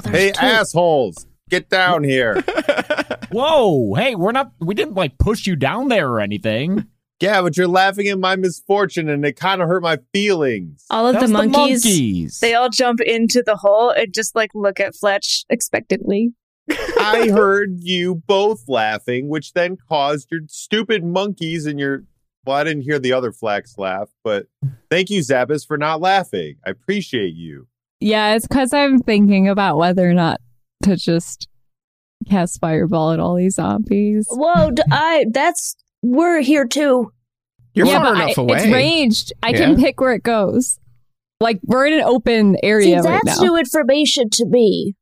[0.03, 2.41] Hey, assholes, get down here.
[3.31, 3.93] Whoa!
[3.93, 4.51] Hey, we're not.
[4.59, 6.87] We didn't like push you down there or anything.
[7.19, 10.85] Yeah, but you're laughing at my misfortune and it kind of hurt my feelings.
[10.89, 12.39] All of the was monkeys, monkeys.
[12.39, 16.33] they all jump into the hole and just like look at Fletch expectantly.
[16.69, 22.03] I heard you both laughing, which then caused your stupid monkeys and your.
[22.45, 24.47] Well, I didn't hear the other Flacks laugh, but
[24.89, 26.55] thank you, Zabbis, for not laughing.
[26.65, 27.67] I appreciate you.
[27.99, 30.39] yeah, it's because I'm thinking about whether or not
[30.83, 31.49] to just
[32.29, 34.25] cast fireball at all these zombies.
[34.29, 37.11] Whoa, I that's we're here too.
[37.73, 38.57] You're yeah, far but enough I, away.
[38.57, 39.33] It's ranged.
[39.43, 39.57] I Yeah.
[39.57, 40.79] can pick where it goes.
[41.39, 43.45] Like we're in an open See, area right that's now.
[43.47, 44.95] new information to me.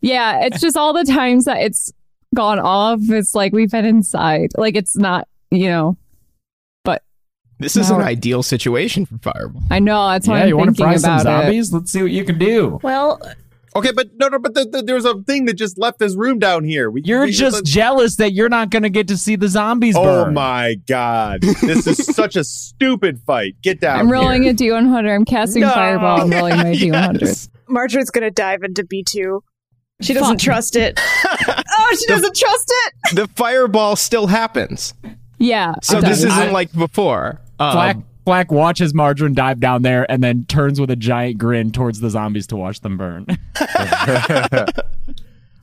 [0.00, 1.92] Yeah, it's just all the times that it's
[2.34, 3.00] gone off.
[3.08, 4.50] It's like we've been inside.
[4.56, 5.96] Like it's not, you know.
[6.84, 7.02] But
[7.58, 9.62] this is an Now- ideal situation for fireball.
[9.70, 11.46] I know that's why yeah, I'm you want to thinking fry some about it.
[11.46, 11.72] zombies?
[11.72, 12.80] Let's see what you can do.
[12.82, 13.20] Well,
[13.74, 16.38] Okay, but no, no, but the, the, there's a thing that just left this room
[16.38, 16.90] down here.
[16.90, 19.96] We, You're we- just jealous that you're not going to get to see the zombies
[19.96, 20.34] Oh burn.
[20.34, 23.54] my god, this is such a stupid fight.
[23.62, 23.98] Get down.
[24.00, 24.52] I'm rolling here.
[24.52, 25.14] a D100.
[25.14, 25.70] I'm casting No.
[25.70, 26.20] fireball.
[26.22, 27.48] I'm rolling my D100.
[27.70, 29.40] Margarine's gonna dive into B2.
[30.02, 30.44] She doesn't Fuck.
[30.44, 31.00] trust it.
[31.24, 33.16] oh, she doesn't trust it.
[33.16, 34.92] the fireball still happens.
[35.38, 35.74] Yeah.
[35.82, 37.40] So this isn't I- like before.
[37.58, 41.72] Um, Black Flack watches Margarine dive down there and then turns with a giant grin
[41.72, 43.26] towards the zombies to watch them burn.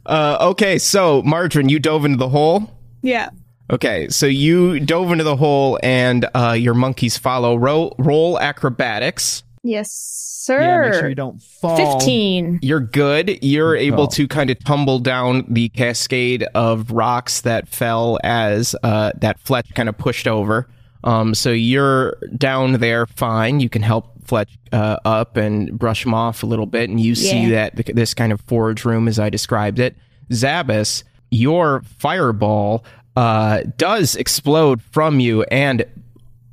[0.06, 2.72] uh, okay, so Margarine, you dove into the hole.
[3.02, 3.30] Yeah.
[3.72, 7.56] Okay, so you dove into the hole, and uh, your monkeys follow.
[7.56, 9.44] Roll, roll acrobatics.
[9.62, 10.60] Yes, sir.
[10.60, 12.00] yeah, make sure you don't fall.
[12.00, 12.60] 15.
[12.64, 13.44] You're good.
[13.44, 14.08] You're able Oh.
[14.08, 19.68] to kind of tumble down the cascade of rocks that fell as uh, that Fletch
[19.76, 20.68] kind of pushed over.
[21.04, 23.60] Um, so you're down there fine.
[23.60, 27.16] You can help Fletch uh, up and brush him off a little bit, and you
[27.16, 29.96] see that this kind of forge room as I described it.
[30.30, 32.86] Zabbis, your fireball
[33.16, 35.86] uh, does explode from you, and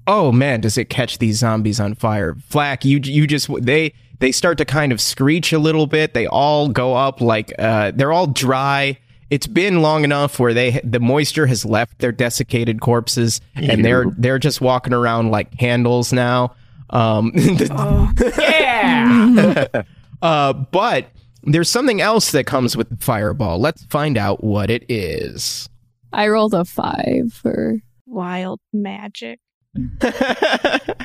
[0.06, 2.36] oh man, does it catch these zombies on fire?
[2.48, 6.14] Flack, you you just they they start to kind of screech a little bit.
[6.14, 8.98] They all go up like uh, they're all dry.
[9.30, 14.06] It's been long enough where they the moisture has left their desiccated corpses, and they're
[14.16, 16.54] they're just walking around like candles now.
[16.90, 17.32] Um,
[18.38, 19.66] yeah.
[20.22, 21.08] uh, but
[21.42, 23.58] there's something else that comes with the fireball.
[23.58, 25.68] Let's find out what it is.
[26.12, 29.40] I rolled a five for Wild magic.
[29.74, 31.00] unless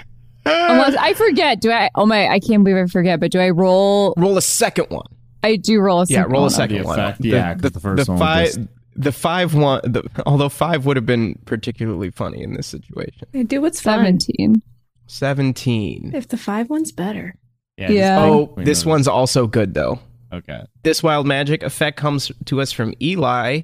[0.45, 1.59] I forget.
[1.59, 1.89] Do I?
[1.95, 2.27] Oh my!
[2.27, 3.19] I can't believe I forget.
[3.19, 4.13] But do I roll?
[4.17, 5.07] roll a second one.
[5.43, 6.15] I do roll a second.
[6.15, 6.99] Yeah, second roll a second The one.
[6.99, 8.59] effect, yeah, 'cause the first one was five, just-
[8.95, 9.81] the five one.
[9.83, 13.27] The, although five would have been particularly funny in this situation.
[13.33, 13.99] I do what's fun.
[13.99, 14.61] Seventeen.
[15.07, 16.11] Seventeen.
[16.13, 17.35] If the five one's better.
[17.77, 17.91] Yeah.
[17.91, 18.15] Yeah.
[18.17, 18.91] just- Oh, this know.
[18.91, 19.99] one's also good though.
[20.33, 20.61] okay.
[20.83, 23.61] This wild magic effect comes to us from Eli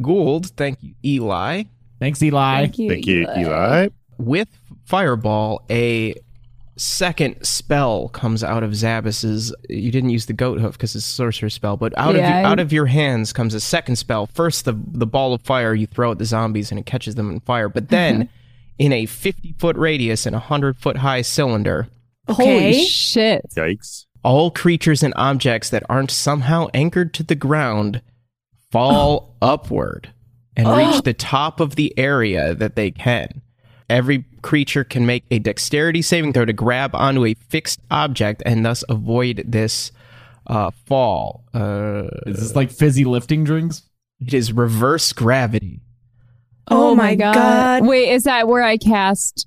[0.00, 0.46] Gould.
[0.56, 1.64] Thank you, Eli.
[2.00, 2.60] Thanks, Eli.
[2.62, 2.88] Thank you.
[2.90, 3.40] Thank you, Eli.
[3.42, 3.88] Eli.
[4.18, 4.48] With
[4.84, 6.14] Fireball, a
[6.76, 9.54] second spell comes out of Zabbis's.
[9.68, 12.38] You didn't use the goat hoof because it's a sorcerer spell, but out of Yeah,
[12.40, 14.26] your, I- out of your hands comes a second spell.
[14.26, 17.30] First, the the ball of fire you throw at the zombies and it catches them
[17.30, 17.68] in fire.
[17.68, 18.28] But then,
[18.78, 21.88] in a fifty foot radius and a hundred foot high cylinder,
[22.28, 23.44] Holy shit!
[23.56, 24.04] Yikes.
[24.22, 28.02] all creatures and objects that aren't somehow anchored to the ground
[28.70, 30.12] fall upward
[30.56, 33.42] and reach the top of the area that they can.
[33.88, 38.64] Every creature can make a dexterity saving throw to grab onto a fixed object and
[38.64, 39.92] thus avoid this
[40.48, 41.44] uh, fall.
[41.54, 43.82] Uh, Is this like fizzy lifting drinks?
[44.20, 45.82] it is reverse gravity.
[46.68, 47.86] Oh my God.
[47.86, 49.46] Wait, is that where I cast?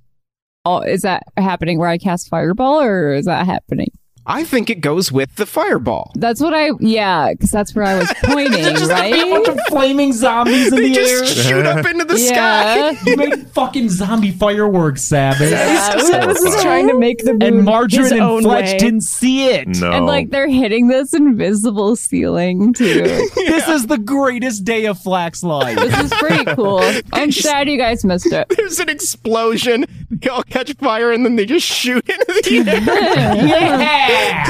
[0.64, 3.90] Oh, is that happening where I cast fireball, or is that happening?
[4.30, 6.12] I think it goes with the fireball.
[6.16, 6.70] That's what I.
[6.80, 9.14] Yeah, because that's where I was pointing, right?
[9.14, 11.20] A bunch of flaming zombies in They the air.
[11.22, 12.92] just shoot up into the sky.
[13.10, 15.52] You make fucking zombie fireworks, Sabbath.
[15.52, 18.78] I was just trying to make the moon and his Margarine and own Fletch way.
[18.78, 19.68] didn't see it.
[19.68, 19.92] No.
[19.92, 23.04] And like they're hitting this invisible ceiling too.
[23.50, 25.76] This is the greatest day of Flack's life.
[25.78, 26.82] this is pretty cool.
[27.14, 28.48] I'm sad you guys missed it.
[28.50, 29.86] There's an explosion.
[30.12, 34.19] They all catch fire and then they just shoot into the air.
[34.20, 34.46] Yeah!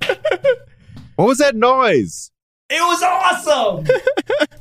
[1.16, 2.30] what was that noise?
[2.70, 3.86] It was awesome!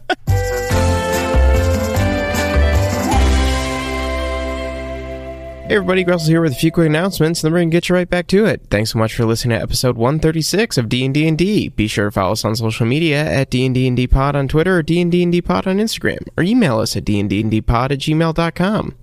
[5.73, 7.95] Hey everybody, Gressel here with a few quick announcements, and then we're gonna get you
[7.95, 8.62] right back to it.
[8.69, 11.69] Thanks so much for listening to episode 136 of D&D and D.
[11.69, 14.78] Be sure to follow us on social media at D&D and D Pod on Twitter
[14.78, 17.93] or D&D and D Pod on Instagram, or email us at D&D and D Pod
[17.93, 18.95] at gmail.com.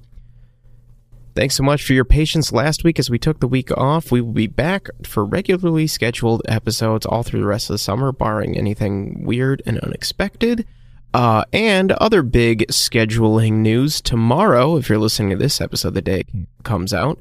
[1.34, 4.10] Thanks so much for your patience last week as we took the week off.
[4.10, 8.10] We will be back for regularly scheduled episodes all through the rest of the summer,
[8.10, 10.66] barring anything weird and unexpected.
[11.14, 16.20] Uh, and other big scheduling news tomorrow, if you're listening to this episode the day
[16.20, 16.26] it
[16.64, 17.18] comes out,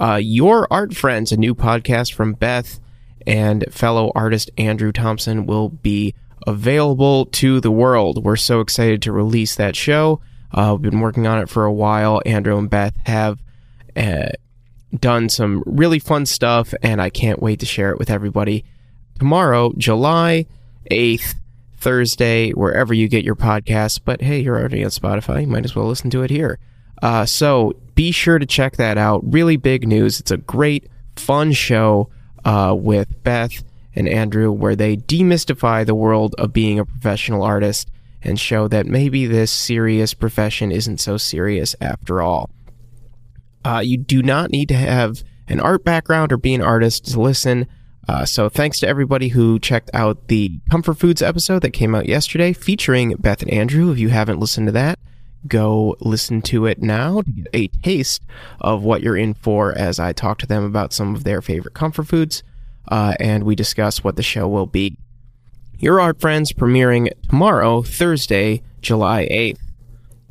[0.00, 2.78] uh, Your Art Friends, a new podcast from Beth
[3.26, 6.14] and fellow artist Andrew Thompson, will be
[6.46, 8.22] available to the world.
[8.22, 10.20] We're so excited to release that show.
[10.52, 12.22] Uh, we've been working on it for a while.
[12.24, 13.42] Andrew and Beth have
[13.96, 14.28] uh,
[14.98, 18.64] done some really fun stuff, and I can't wait to share it with everybody.
[19.18, 20.46] Tomorrow, July
[20.90, 21.34] 8th,
[21.78, 24.00] Thursday, wherever you get your podcasts.
[24.02, 25.42] But hey, you're already on Spotify.
[25.42, 26.58] You might as well listen to it here.
[27.02, 29.20] Uh, so be sure to check that out.
[29.24, 30.20] Really big news.
[30.20, 32.10] It's a great, fun show
[32.44, 33.62] uh, with Beth
[33.94, 37.90] and Andrew where they demystify the world of being a professional artist
[38.22, 42.50] and show that maybe this serious profession isn't so serious after all.
[43.66, 47.20] Uh, you do not need to have an art background or be an artist to
[47.20, 47.66] listen.
[48.08, 52.06] Uh, so thanks to everybody who checked out the Comfort Foods episode that came out
[52.06, 53.90] yesterday featuring Beth and Andrew.
[53.90, 55.00] If you haven't listened to that,
[55.48, 58.22] go listen to it now to get a taste
[58.60, 61.74] of what you're in for as I talk to them about some of their favorite
[61.74, 62.44] comfort foods
[62.86, 64.96] uh, and we discuss what the show will be.
[65.76, 69.58] Your Art Friends premiering tomorrow, Thursday, July 8th.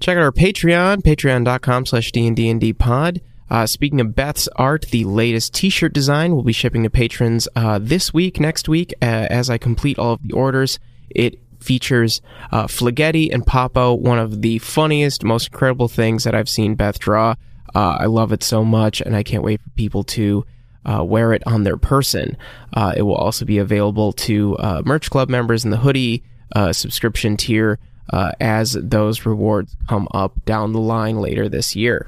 [0.06, 3.22] Check out our Patreon, patreon.com slash dnddpod.
[3.50, 7.80] Uh, speaking of Beth's art, the latest t-shirt design will be shipping to patrons uh,
[7.82, 10.78] this week, next week, uh, as I complete all of the orders.
[11.10, 16.76] It features uh, and Popo, one of the funniest, most incredible things that I've seen
[16.76, 17.34] Beth draw.
[17.74, 20.46] Uh, I love it so much, and I can't wait for people to
[20.86, 22.38] uh, wear it on their person.
[22.74, 26.22] Uh, it will also be available to uh, Merch Club members in the hoodie
[26.56, 27.80] uh, subscription tier
[28.12, 32.08] uh, as those rewards come up down the line later this year.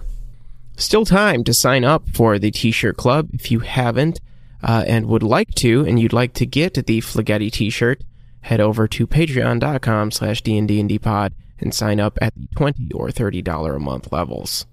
[0.76, 4.20] Still time to sign up for the T-shirt club if you haven't
[4.62, 8.04] uh, and would like to, and you'd like to get the Flagetti T-shirt.
[8.42, 13.80] Head over to patreon.com slash dnddpod and sign up at the 20 or $30 a
[13.80, 14.66] month levels.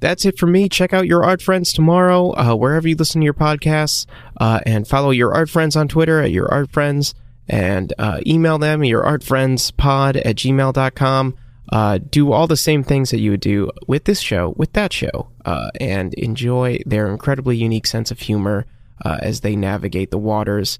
[0.00, 0.68] that's it for me.
[0.68, 4.06] Check out your art friends tomorrow, uh, wherever you listen to your podcasts,
[4.40, 7.14] uh, and follow your art friends on Twitter at your art friends,
[7.48, 11.36] and uh, email them your art friends pod at gmail.com.
[11.68, 14.92] Uh, do all the same things that you would do with this show, with that
[14.92, 18.66] show, uh, and enjoy their incredibly unique sense of humor
[19.04, 20.78] uh, as they navigate the waters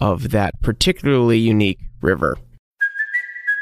[0.00, 2.38] of that particularly unique river.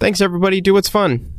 [0.00, 0.62] Thanks, everybody.
[0.62, 1.30] Do what's fun.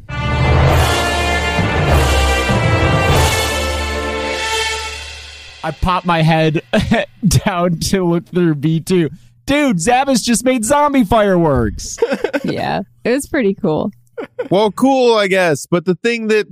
[5.63, 6.61] I pop my head
[7.27, 9.11] down to look through B2.
[9.45, 11.97] Dude, Zabbis just made zombie fireworks.
[12.43, 13.91] yeah, it was pretty cool.
[14.51, 15.65] well, cool, I guess.
[15.65, 16.45] But the thing that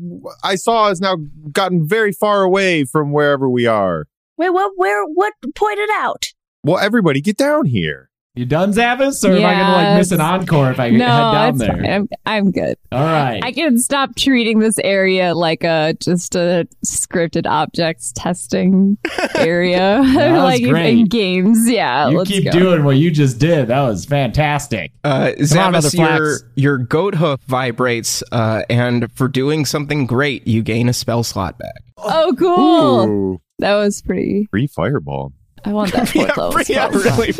[0.43, 1.17] I saw has now
[1.51, 4.07] gotten very far away from wherever we are.
[4.37, 4.71] Wait, what?
[4.75, 5.05] Where?
[5.05, 5.33] What?
[5.55, 6.25] Point it out.
[6.63, 8.08] Well, everybody, get down here.
[8.39, 9.21] You done, Zabbis?
[9.27, 11.59] Or am I going to like miss an encore if I no, head down it's
[11.59, 11.71] there?
[11.75, 11.85] fine.
[11.85, 12.77] I'm, I'm good.
[12.89, 13.41] All right.
[13.43, 18.97] I can stop treating this area like a just a scripted objects testing
[19.35, 21.09] area, That was like in- in great.
[21.09, 21.69] games.
[21.69, 22.51] Yeah, you let's keep go.
[22.51, 23.67] doing what you just did.
[23.67, 24.93] That was fantastic.
[25.03, 30.47] Uh, Come on, Zabbis, your, your goat hoof vibrates, uh, and for doing something great,
[30.47, 31.83] you gain a spell slot back.
[31.97, 33.09] Oh, cool!
[33.33, 34.47] Ooh, That was pretty.
[34.49, 35.33] free fireball.
[35.65, 37.17] I want that fourth level yeah, spell slot.
[37.19, 37.31] really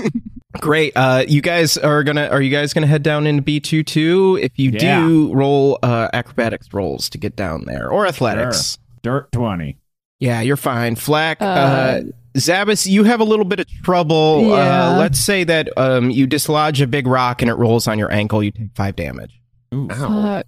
[0.00, 0.28] free
[0.60, 0.92] Great.
[0.96, 4.38] Uh, you guys are gonna are you guys gonna head down into B two too?
[4.42, 5.00] If you Yeah.
[5.00, 8.78] do, roll uh, acrobatics rolls to get down there or athletics.
[9.02, 9.76] Dirt 20.
[10.20, 10.96] Yeah, you're fine.
[10.96, 12.00] Flack, uh, Uh,
[12.36, 14.42] Zabbis, you have a little bit of trouble.
[14.48, 14.88] Yeah.
[14.94, 18.10] Uh, let's say that um, you dislodge a big rock and it rolls on your
[18.12, 18.42] ankle.
[18.42, 19.40] You take five damage.
[19.74, 19.88] Ooh.
[19.88, 20.46] Fuck.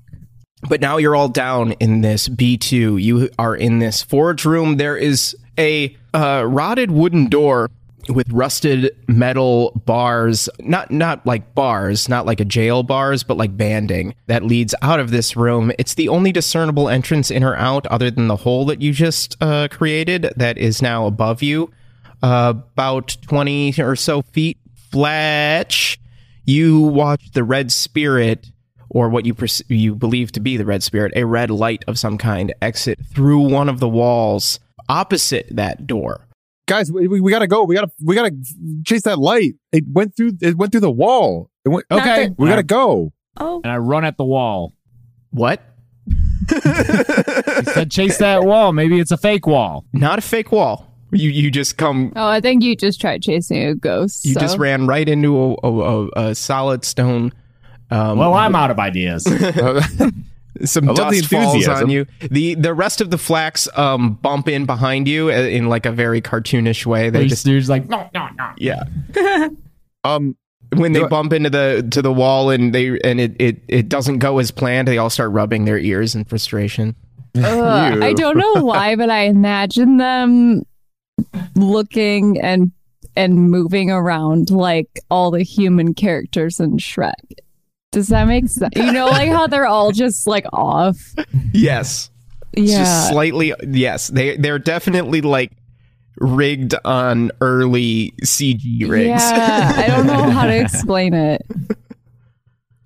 [0.68, 3.02] But now you're all down in this B2.
[3.02, 4.76] You are in this forge room.
[4.76, 7.70] There is a uh, rotted wooden door
[8.08, 13.56] with rusted metal bars, not not like bars, not like a jail bars, but like
[13.56, 15.72] banding that leads out of this room.
[15.78, 19.36] It's the only discernible entrance in or out other than the hole that you just
[19.40, 21.70] uh, created that is now above you,
[22.22, 24.58] uh, about 20 or so feet.
[24.90, 26.00] Fletch,
[26.44, 28.49] you watch the red spirit
[28.90, 31.98] or what you perce- you believe to be the red spirit, a red light of
[31.98, 36.26] some kind, exit through one of the walls opposite that door.
[36.66, 37.64] Guys, we, we, we gotta go.
[37.64, 38.34] We gotta we gotta
[38.84, 39.54] chase that light.
[39.72, 41.50] It went through it went through the wall.
[41.64, 42.26] It went, Not Okay.
[42.28, 43.12] the- we gotta go.
[43.38, 44.74] Oh, And I run at the wall.
[45.30, 45.62] What?
[46.48, 46.54] He
[47.64, 48.72] said, chase that wall.
[48.72, 49.84] Maybe it's a fake wall.
[49.92, 50.86] Not a fake wall.
[51.12, 52.12] You you just come.
[52.14, 54.24] Oh, I think you just tried chasing a ghost.
[54.24, 55.70] You so- just ran right into a, a,
[56.06, 57.32] a, a solid stone.
[57.90, 59.24] Um, Well, I'm out of ideas.
[60.64, 61.84] some I dust falls enthusiasm.
[61.84, 62.06] on you.
[62.20, 65.92] the The rest of the Flacks um, bump in behind you uh, in like a
[65.92, 67.10] very cartoonish way.
[67.10, 68.50] They They just just like, no, no, no.
[68.56, 68.84] yeah.
[70.02, 70.34] Um,
[70.76, 74.18] when they bump into the to the wall and they and it, it it doesn't
[74.18, 76.94] go as planned, they all start rubbing their ears in frustration.
[77.36, 80.62] Ugh, I don't know why, but I imagine them
[81.54, 82.72] looking and
[83.16, 87.12] and moving around like all the human characters in Shrek.
[87.92, 88.72] Does that make sense?
[88.76, 90.96] You know, like how they're all just like off.
[91.52, 92.10] Yes,
[92.56, 92.78] Yeah.
[92.78, 93.52] just slightly.
[93.68, 95.52] Yes, they they're definitely like
[96.18, 99.08] rigged on early CG rigs.
[99.08, 101.42] Yeah, I don't know how to explain it.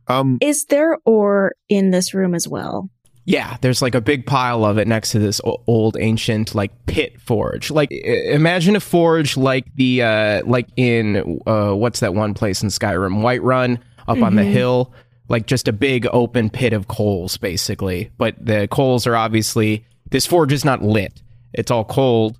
[0.08, 2.88] um, is there ore in this room as well?
[3.26, 7.20] Yeah, there's like a big pile of it next to this old ancient like pit
[7.20, 7.70] forge.
[7.70, 12.68] Like imagine a forge like the uh like in uh what's that one place in
[12.68, 14.92] Skyrim, Whiterun up on the hill,
[15.28, 18.10] like just a big open pit of coals basically.
[18.18, 21.22] But the coals are obviously this forge is not lit.
[21.52, 22.38] It's all cold.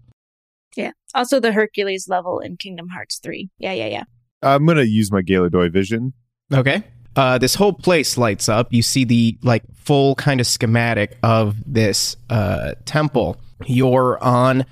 [0.76, 0.92] Yeah.
[1.14, 3.48] Also, the Hercules level in Kingdom Hearts 3.
[3.58, 4.04] Yeah, yeah, yeah.
[4.42, 6.12] I'm gonna use my Galadoy vision.
[6.52, 6.82] Okay.
[7.16, 8.72] Uh, this whole place lights up.
[8.72, 13.36] You see the like full kind of schematic of this uh, temple.
[13.66, 14.66] You're on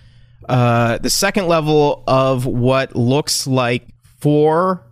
[0.48, 3.86] uh, the second level of what looks like
[4.18, 4.84] four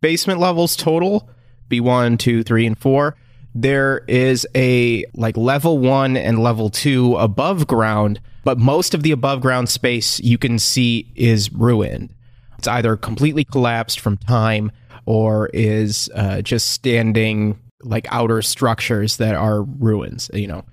[0.00, 1.28] basement levels total.
[1.68, 3.16] B one, two, three, and four.
[3.54, 9.12] There is a like level one and level two above ground, but most of the
[9.12, 12.14] above ground space you can see is ruined.
[12.58, 14.72] It's either completely collapsed from time
[15.04, 20.64] or is uh, just standing like outer structures that are ruins, you know.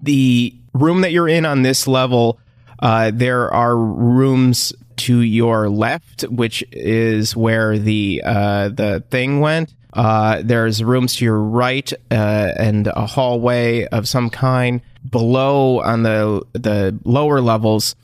[0.00, 2.38] The room that you're in on this level,
[2.78, 9.74] uh, there are rooms to your left, which is where the uh, the thing went.
[9.92, 14.80] Uh, there's rooms to your right uh, and a hallway of some kind.
[15.08, 17.96] Below on the the lower levels,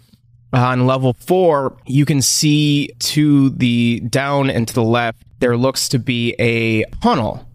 [0.52, 5.88] on level four, you can see to the down and to the left, there looks
[5.90, 7.46] to be a tunnel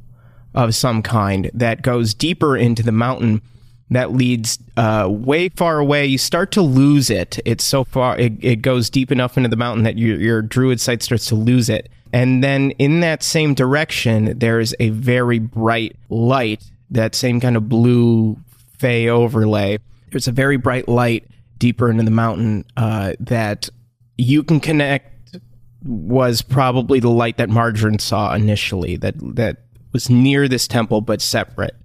[0.55, 3.41] of some kind that goes deeper into the mountain
[3.89, 6.05] that leads uh, way far away.
[6.05, 7.39] You start to lose it.
[7.45, 10.79] It's so far, it, it goes deep enough into the mountain that your, your druid
[10.79, 11.89] sight starts to lose it.
[12.13, 17.67] And then in that same direction, there's a very bright light, that same kind of
[17.67, 18.37] blue
[18.77, 19.79] fey overlay.
[20.11, 23.69] There's a very bright light deeper into the mountain uh, that
[24.17, 25.39] you can connect
[25.83, 29.57] was probably the light that Margarine saw initially that that
[29.91, 31.75] was near this temple but separate.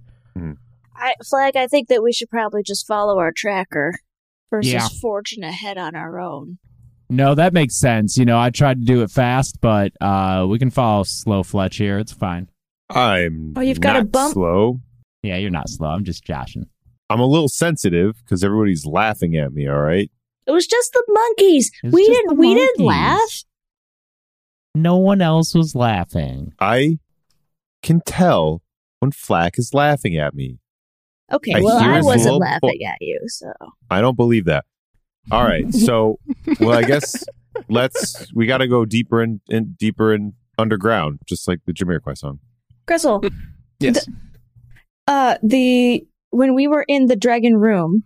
[0.95, 3.93] I, Flack, I think that we should probably just follow our tracker
[4.49, 4.87] versus Yeah.
[5.01, 6.59] forging ahead on our own.
[7.09, 8.17] No, that makes sense.
[8.17, 11.77] You know, I tried to do it fast, but uh, we can follow slow Fletch
[11.77, 11.97] here.
[11.97, 12.49] It's fine.
[12.89, 14.33] I'm Oh, you've got a bump?
[14.33, 14.79] slow.
[15.23, 15.89] Yeah, you're not slow.
[15.89, 16.65] I'm just joshing.
[17.09, 19.67] I'm a little sensitive because everybody's laughing at me.
[19.67, 20.09] All right.
[20.45, 21.71] It was just the monkeys.
[21.83, 22.29] It's we didn't.
[22.29, 23.43] the We didn't laugh.
[24.75, 26.53] No one else was laughing.
[26.59, 26.99] I
[27.81, 28.61] can tell
[28.99, 30.59] when Flack is laughing at me.
[31.31, 31.53] Okay.
[31.55, 33.19] I well, I wasn't little laughing at you.
[33.27, 33.51] So
[33.89, 34.65] I don't believe that.
[35.31, 35.65] All right.
[35.73, 36.19] So,
[36.59, 37.23] well, I guess
[37.69, 38.31] let's.
[38.33, 42.17] We got to go deeper and in, in, deeper and underground, just like the Jamiroquai
[42.17, 42.39] song.
[42.87, 43.23] Gristle,
[43.79, 44.07] Yes.
[45.07, 48.03] uh, the when we were in the dragon room,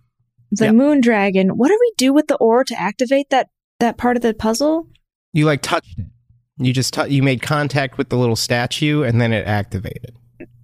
[0.50, 0.72] the Yeah.
[0.72, 1.50] moon dragon.
[1.50, 3.48] What do we do with the ore to activate that
[3.80, 4.88] that part of the puzzle?
[5.32, 6.06] You like touched it.
[6.58, 10.14] You just tou- you made contact with the little statue and then it activated.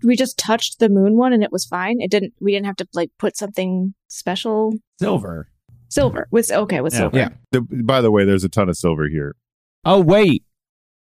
[0.05, 2.01] We just touched the moon one and it was fine.
[2.01, 2.35] It didn't.
[2.41, 4.75] We didn't have to like put something special.
[5.01, 5.49] Silver.
[5.91, 6.99] Silver with okay with Yeah.
[6.99, 7.17] silver.
[7.19, 7.29] Yeah.
[7.53, 9.37] The, by the way, there's a ton of silver here.
[9.85, 10.45] Oh wait,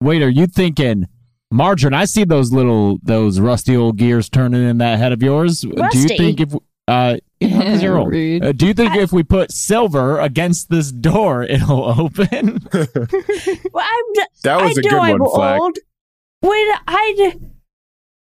[0.01, 0.21] wait.
[0.21, 1.07] Are you thinking,
[1.51, 1.93] Margarine?
[1.93, 5.61] I see those little those rusty old gears turning in that head of yours.
[5.61, 6.53] Do you think if
[6.87, 8.43] uh, because you're old, Rude.
[8.43, 12.59] uh, do you think if we put silver against this door, it'll open?
[12.73, 14.13] well, I'm.
[14.13, 15.61] d- That was I a know good I'm one, Flack.
[15.61, 15.77] old.
[16.41, 17.35] When I,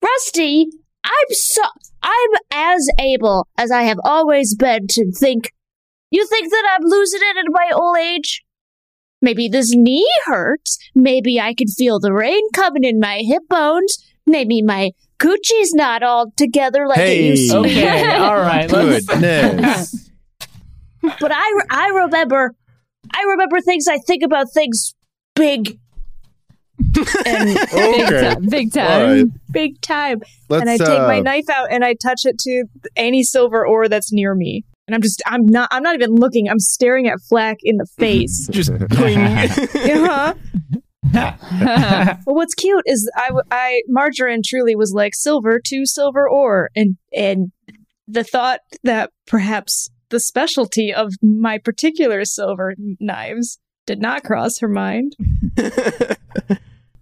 [0.04, 0.68] Rusty,
[1.04, 1.62] I'm so
[2.02, 5.52] I'm as able as I have always been to think.
[6.12, 8.44] You think that I'm losing it in my old age?
[9.22, 10.78] Maybe this knee hurts.
[10.94, 13.98] Maybe I can feel the rain coming in my hip bones.
[14.26, 17.70] Maybe my coochie's not all together like it used to be.
[17.72, 18.72] okay, all right.
[18.72, 20.04] Let's, Goodness.
[21.22, 22.54] But I, I remember,
[23.14, 23.88] I remember things.
[23.88, 24.94] I think about things
[25.36, 25.80] big
[27.26, 29.08] and Big, time, big time.
[29.18, 29.26] right.
[29.52, 30.22] Big time.
[30.50, 30.62] Let's.
[30.62, 33.88] and I take my uh, knife out and I touch it to any silver ore
[33.88, 34.66] that's near me.
[34.88, 36.50] And I'm just, I'm not, I'm not even looking.
[36.50, 38.48] I'm staring at Flack in the face.
[38.52, 39.20] Just cling.
[39.20, 40.34] uh-huh.
[41.14, 46.70] Well, what's cute is I, w- I, Margarine truly was like silver to silver ore,
[46.76, 47.52] and and
[48.08, 54.68] the thought that perhaps the specialty of my particular silver knives did not cross her
[54.68, 55.16] mind.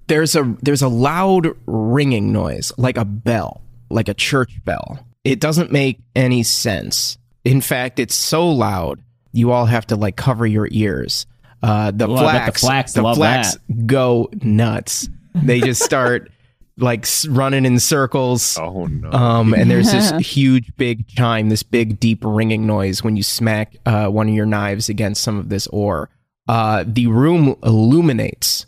[0.07, 5.39] there's a there's a loud ringing noise like a bell like a church bell it
[5.39, 9.00] doesn't make any sense in fact it's so loud
[9.32, 11.26] you all have to like cover your ears
[11.64, 15.82] uh the Well, I bet the Flacks Flacks the love Flacks go nuts they just
[15.84, 16.30] start
[16.78, 19.10] like running in circles Oh no.
[19.12, 23.78] um, and there's this huge, big chime, this big, deep ringing noise when you smack
[23.86, 26.10] uh, one of your knives against some of this ore.
[26.50, 28.66] Uh, the room illuminates.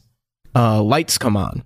[0.55, 1.63] Uh, lights come on,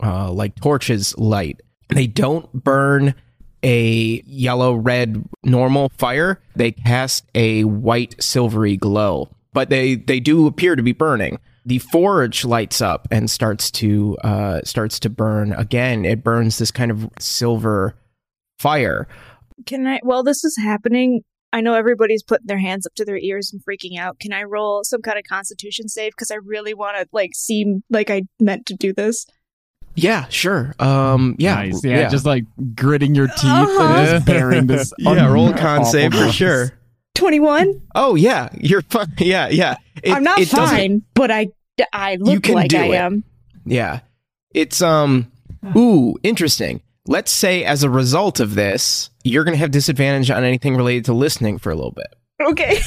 [0.00, 1.60] uh, like torches light.
[1.88, 3.14] They don't burn
[3.62, 6.40] a yellow, red, normal fire.
[6.56, 11.38] They cast a white, silvery glow, but they they do appear to be burning.
[11.66, 16.04] The forge lights up and starts to uh, starts to burn again.
[16.04, 17.94] It burns this kind of silver
[18.58, 19.06] fire.
[19.66, 20.00] Can I?
[20.02, 23.62] While this is happening, I know everybody's putting their hands up to their ears and
[23.64, 24.18] freaking out.
[24.20, 27.82] Can I roll some kind of Constitution save because I really want to like seem
[27.90, 29.26] like I meant to do this?
[29.96, 30.74] Yeah, sure.
[30.78, 31.84] Um, yeah, nice.
[31.84, 34.06] Yeah, just like gritting your teeth and Uh-huh.
[34.06, 34.92] just bearing this.
[34.98, 35.26] yeah.
[35.26, 36.70] Roll a con save for sure.
[37.14, 37.82] Twenty-one.
[37.94, 39.12] Oh yeah, you're fine.
[39.18, 39.76] Yeah, yeah.
[40.02, 41.48] It- I'm not it fine, but I
[41.92, 42.94] I look can like do I it.
[42.94, 43.24] am.
[43.66, 44.00] Yeah.
[44.54, 45.30] It's um
[45.76, 46.80] ooh, interesting.
[47.06, 51.06] Let's say as a result of this, you're going to have disadvantage on anything related
[51.06, 52.14] to listening for a little bit.
[52.40, 52.78] Okay.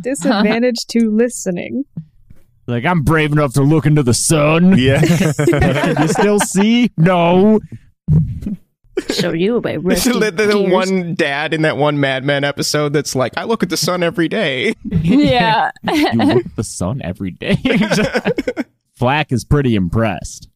[0.00, 1.84] Disadvantage to listening.
[2.70, 4.78] Like I'm brave enough to look into the sun.
[4.78, 5.00] yeah.
[5.02, 6.90] Can you still see?
[6.96, 7.60] No.
[9.10, 10.70] Show you my the, rusty the- the gears.
[10.72, 14.02] one dad in that one Mad Men episode that's like, I look at the sun
[14.02, 14.74] every day.
[14.84, 15.70] yeah.
[15.84, 17.56] You look at the sun every day.
[18.94, 20.48] Flack is pretty impressed.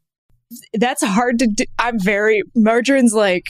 [0.75, 1.65] That's hard to do.
[1.79, 3.47] I'm very Margarine's like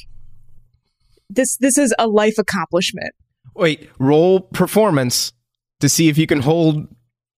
[1.29, 1.57] this.
[1.57, 3.13] This is a life accomplishment.
[3.57, 5.33] Wait, roll performance
[5.81, 6.87] to see if you can hold,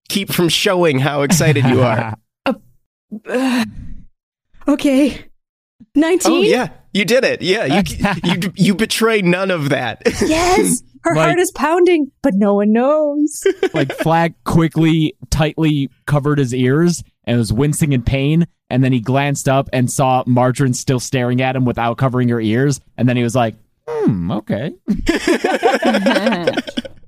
[0.09, 2.15] keep from showing how excited you are.
[2.45, 2.53] Uh,
[3.29, 3.65] uh,
[4.67, 5.25] okay.
[5.95, 6.31] 19?
[6.31, 7.41] oh yeah, you did it.
[7.41, 7.83] Yeah, you
[8.23, 10.01] you you betray none of that.
[10.21, 13.43] Yes, her Like- heart is pounding, but no one knows.
[13.73, 18.45] like Flack quickly, tightly covered his ears and was wincing in pain.
[18.69, 22.41] And then he glanced up and saw Margarine still staring at him without covering her
[22.41, 22.81] ears.
[22.97, 23.55] And then he was like,
[23.87, 24.73] hmm, okay.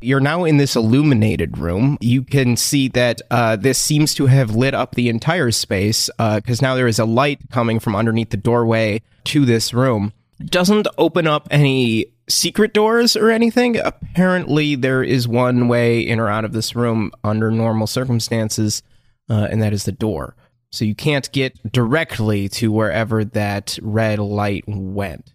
[0.01, 1.97] You're now in this illuminated room.
[1.99, 6.61] You can see that uh, this seems to have lit up the entire space because
[6.61, 10.13] now there is a light coming from underneath the doorway to this room.
[10.45, 13.77] Doesn't open up any secret doors or anything.
[13.77, 18.81] Apparently, there is one way in or out of this room under normal circumstances,
[19.29, 20.35] uh, and that is the door.
[20.71, 25.33] So you can't get directly to wherever that red light went.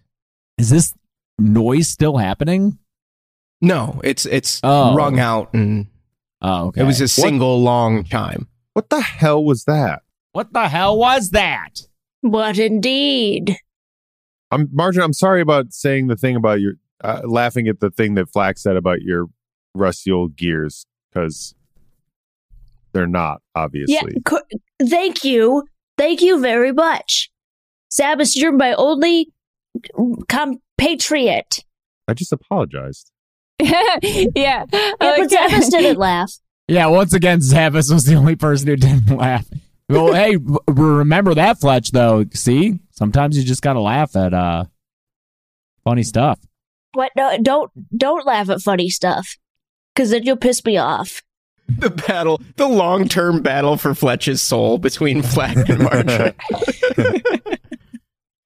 [0.57, 0.93] Is this
[1.39, 2.77] noise still happening?
[3.61, 4.95] No, it's it's Oh.
[4.95, 5.87] rung out and
[6.41, 6.81] Oh, okay.
[6.81, 8.47] It was a single long chime.
[8.73, 10.03] What the hell was that?
[10.33, 11.81] What the hell was that?
[12.21, 13.57] What indeed?
[14.51, 15.01] I'm Margin.
[15.01, 16.73] I'm sorry about saying the thing about your
[17.03, 19.27] uh, laughing at the thing that Flack said about your
[19.73, 21.55] rusty old gears because
[22.91, 23.95] they're not obviously.
[24.13, 24.41] Yeah, co-
[24.87, 25.63] thank you.
[25.97, 27.31] Thank you very much.
[27.91, 29.31] Zabbis, you're my only
[30.77, 31.63] compatriot.
[32.07, 33.11] I just apologized.
[33.61, 33.97] yeah.
[34.35, 35.35] Yeah, but Okay.
[35.35, 36.31] Zabbis didn't laugh.
[36.67, 39.45] Yeah, once again, Zabbis was the only person who didn't laugh.
[39.87, 42.25] Well, hey, remember that, Fletch, though.
[42.33, 42.79] See?
[42.91, 44.65] Sometimes you just got to laugh at uh
[45.83, 46.39] funny stuff.
[46.93, 47.11] What?
[47.15, 49.35] No, don't don't laugh at funny stuff,
[49.93, 51.21] because then you'll piss me off.
[51.67, 56.33] The battle, the long term battle for Fletch's soul between Flack and Marjorie.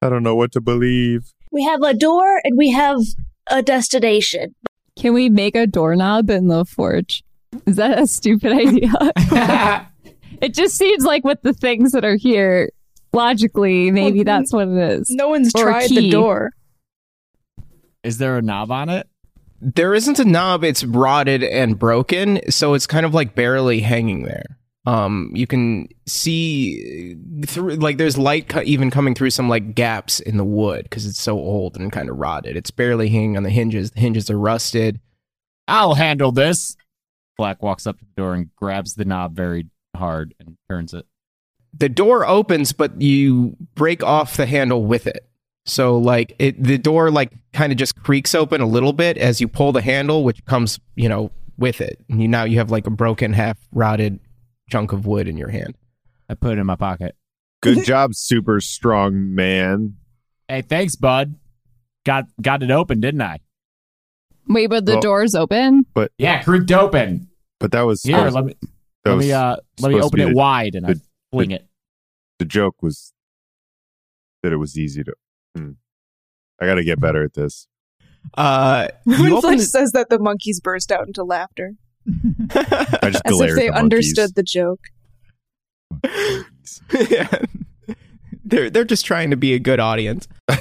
[0.02, 1.32] I don't know what to believe.
[1.52, 3.00] We have a door and we have
[3.48, 4.56] a destination.
[4.98, 7.24] Can we make a doorknob in the forge?
[7.66, 8.92] Is that a stupid idea?
[10.42, 12.72] it just seems like with the things that are here,
[13.14, 15.10] logically, maybe Well, that's what it is.
[15.10, 16.52] No one's Or tried the door.
[18.04, 19.08] Is there a knob on it?
[19.62, 24.24] there isn't a knob, it's rotted and broken, so it's kind of like barely hanging
[24.24, 24.58] there.
[24.86, 27.16] Um, you can see
[27.46, 31.06] through, like, there's light co- even coming through some like gaps in the wood because
[31.06, 32.56] it's so old and kind of rotted.
[32.56, 33.92] It's barely hanging on the hinges.
[33.92, 35.00] The hinges are rusted.
[35.68, 36.76] I'll handle this.
[37.38, 41.06] Flack walks up to the door and grabs the knob very hard and turns it.
[41.74, 45.28] the door opens but you break off the handle with it
[45.66, 49.42] so like it the door like kind of just creaks open a little bit as
[49.42, 52.72] you pull the handle which comes you know with it and you now you have
[52.72, 54.20] like a broken half rotted
[54.70, 55.76] chunk of wood in your hand
[56.30, 57.16] I put it in my pocket.
[57.62, 59.96] Good job, super strong man.
[60.48, 61.36] Hey, thanks, bud.
[62.06, 63.40] Got got it open, didn't I?
[64.48, 65.86] Wait, but the Well- door's open?
[65.94, 67.30] But Yeah, creaked open.
[67.60, 68.54] but that was Here, let me
[69.04, 70.86] that let was me uh let me supposed to open be it the- wide and
[70.86, 71.02] I the-
[71.32, 71.68] fling it.
[72.38, 73.12] the joke was
[74.44, 75.14] that it was easy to.
[75.56, 75.72] Hmm.
[76.62, 77.68] I got to get better at this.
[78.36, 81.74] uh When you open Fletch the- says that, the monkeys burst out into laughter,
[82.56, 84.88] I just as glare if they the understood the joke.
[87.10, 87.28] yeah.
[88.46, 90.28] they're they're just trying to be a good audience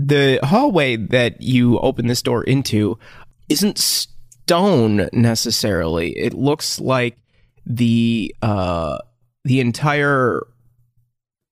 [0.00, 2.98] the hallway that you open this door into
[3.48, 6.18] isn't stone necessarily.
[6.18, 7.18] It looks like
[7.66, 8.98] the uh
[9.44, 10.46] the entire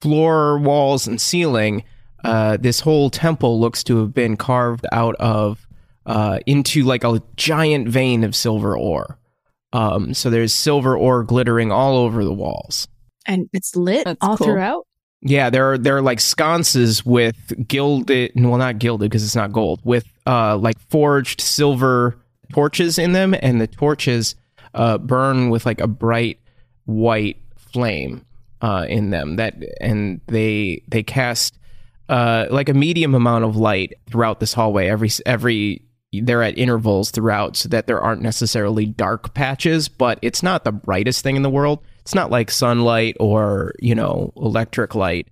[0.00, 1.84] floor, walls, and ceiling.
[2.24, 5.67] Uh, this whole temple looks to have been carved out of
[6.08, 9.18] uh, into like a giant vein of silver ore.
[9.72, 12.88] Um, so there's silver ore glittering all over the walls.
[13.26, 14.46] And it's lit That's all cool.
[14.46, 14.86] throughout.
[15.20, 17.36] Yeah, there are there are like sconces with
[17.68, 22.16] gilded, well, not gilded because it's not gold, with uh like forged silver
[22.52, 24.34] torches in them, and the torches
[24.74, 26.38] uh burn with like a bright
[26.86, 28.24] white flame
[28.62, 29.36] uh in them.
[29.36, 31.58] That and they they cast
[32.08, 34.88] uh like a medium amount of light throughout this hallway.
[34.88, 35.82] Every every
[36.12, 40.72] they're at intervals throughout so that there aren't necessarily dark patches, but it's not the
[40.72, 41.80] brightest thing in the world.
[42.00, 45.28] It's not like sunlight or, you know, electric light.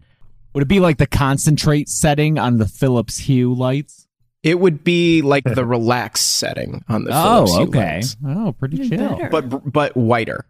[0.52, 4.06] Would it be like the concentrate setting on the Philips Hue lights?
[4.42, 8.40] It would be like the relax setting on the Philips Hue lights oh, okay.
[8.40, 9.16] Oh, pretty Even chill.
[9.16, 9.28] better.
[9.30, 10.46] but but whiter,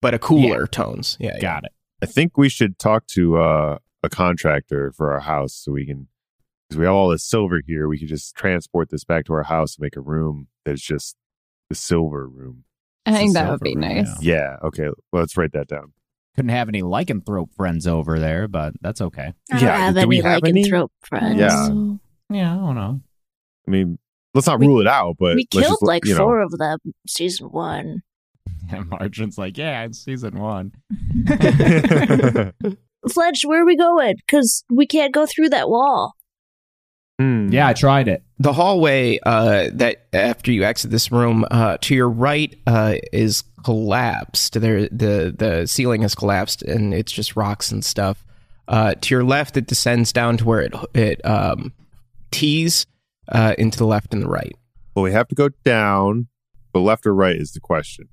[0.00, 1.16] but a cooler tones.
[1.18, 1.40] Yeah, yeah.
[1.40, 1.72] Got it.
[2.02, 6.08] I think we should talk to uh, a contractor for our house so we can
[6.08, 6.15] because
[6.74, 7.86] we have all this silver here.
[7.88, 11.16] We could just transport this back to our house and make a room that's just
[11.68, 12.64] the silver room.
[13.04, 14.22] I think that would be room, nice.
[14.22, 14.56] Yeah.
[14.64, 14.88] Okay.
[15.12, 15.92] Well, let's write that down.
[16.34, 19.32] Couldn't have any lycanthrope friends over there, but that's okay.
[19.52, 20.64] I Yeah, have do any we have any?
[20.64, 21.38] lycanthrope friends.
[21.38, 21.68] Yeah.
[22.28, 23.00] Yeah, I don't know.
[23.66, 23.98] I mean,
[24.34, 26.50] let's not We- rule it out, but we killed just, like you know, four of
[26.58, 28.02] them season one.
[28.68, 30.72] And Margarine's like, yeah, it's season one.
[33.08, 34.16] Fletch, where are we going?
[34.16, 36.15] Because we can't go through that wall.
[37.18, 37.48] Hmm.
[37.50, 38.22] Yeah, I tried it.
[38.38, 43.42] The hallway uh, that after you exit this room uh, to your right uh, is
[43.64, 44.60] collapsed.
[44.60, 48.24] There, the the ceiling has collapsed and it's just rocks and stuff.
[48.68, 51.72] Uh, to your left, it descends down to where it it um,
[52.30, 52.84] tees
[53.28, 54.54] uh, into the left and the right.
[54.94, 56.28] Well, we have to go down,
[56.72, 58.08] but left or right is the question.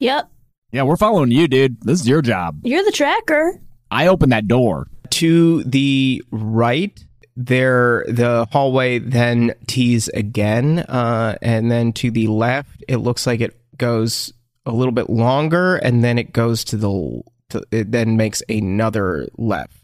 [0.00, 0.28] Yep,
[0.72, 1.80] Yeah, we're following you, dude.
[1.82, 2.58] This is your job.
[2.64, 3.60] you're the tracker.
[3.90, 4.88] I opened that door.
[5.10, 7.02] To the right,
[7.36, 13.40] there the hallway then tees again, uh, and then to the left, it looks like
[13.40, 14.32] it goes
[14.64, 19.28] a little bit longer, and then it goes to the to, it then makes another
[19.36, 19.76] left.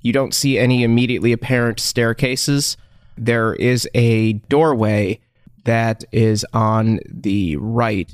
[0.00, 2.76] You don't see any immediately apparent staircases.
[3.16, 5.20] There is a doorway
[5.64, 8.10] that is on the right.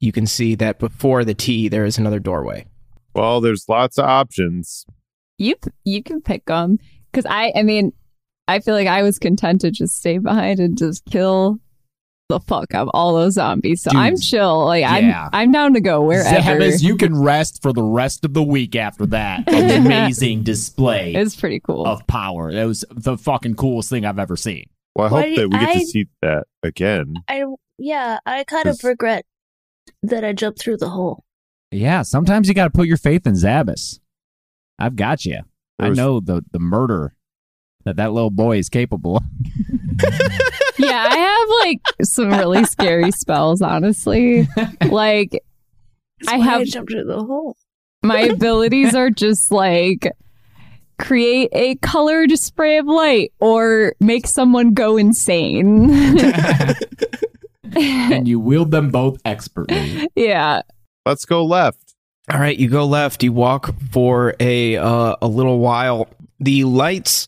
[0.00, 2.66] You can see that before the T, there is another doorway.
[3.14, 4.84] Well, there's lots of options.
[5.38, 6.78] You you can pick them
[7.10, 7.92] because I I mean
[8.48, 11.58] I feel like I was content to just stay behind and just kill
[12.28, 13.82] the fuck out of all those zombies.
[13.82, 14.64] So Dude, I'm chill.
[14.64, 15.28] Like yeah.
[15.32, 16.28] I'm I'm down to go wherever.
[16.40, 21.36] Zabbis, you can rest for the rest of the week after that amazing display It's
[21.36, 21.86] pretty cool.
[21.86, 22.52] of power.
[22.52, 24.64] That was the fucking coolest thing I've ever seen.
[24.94, 27.14] Well, I hope do that we get I- to see that again.
[27.28, 27.44] I
[27.78, 29.24] yeah, I kind of regret
[30.02, 31.24] that I jumped through the hole.
[31.70, 33.98] Yeah, sometimes you got to put your faith in Zabbis.
[34.78, 35.40] I've got you.
[35.78, 37.14] There I was- know the the murder
[37.84, 39.22] that that little boy is capable.
[40.78, 44.48] yeah, I have like some really scary spells, honestly.
[44.88, 45.30] Like
[46.20, 47.56] That's I why have- I jumped through the hole.
[48.02, 50.10] my abilities are just like
[50.98, 55.90] create a colored spray of light or make someone go insane.
[57.76, 60.08] and you wield them both expertly.
[60.14, 60.62] yeah.
[61.06, 61.94] Let's go left.
[62.30, 63.24] All right, you go left.
[63.24, 66.08] You walk for a uh, a little while.
[66.38, 67.26] The lights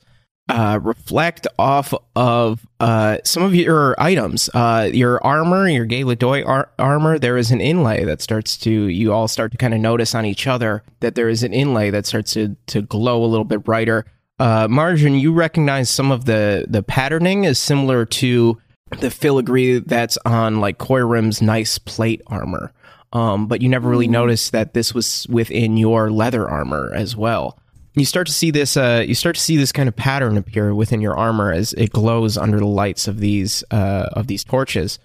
[0.48, 4.50] uh, reflect off of uh, some of your items.
[4.52, 7.18] Uh, your armor, your Galadoy ar- armor.
[7.18, 8.70] There is an inlay that starts to.
[8.70, 11.90] You all start to kind of notice on each other that there is an inlay
[11.90, 14.04] that starts to to glow a little bit brighter.
[14.38, 18.60] Uh, Margin, you recognize some of the the patterning is similar to
[19.00, 22.72] the filigree that's on like Koirim's nice plate armor.
[23.14, 27.58] Um, but you never really noticed that this was within your leather armor as well.
[27.94, 28.76] You start to see this.
[28.76, 31.90] Uh, you start to see this kind of pattern appear within your armor as it
[31.90, 34.98] glows under the lights of these uh, of these torches.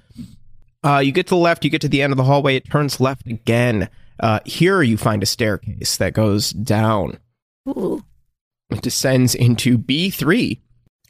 [0.83, 1.63] Uh, you get to the left.
[1.63, 2.55] You get to the end of the hallway.
[2.55, 3.89] It turns left again.
[4.19, 7.19] Uh, here you find a staircase that goes down.
[7.67, 8.03] Ooh.
[8.71, 10.59] It descends into B three,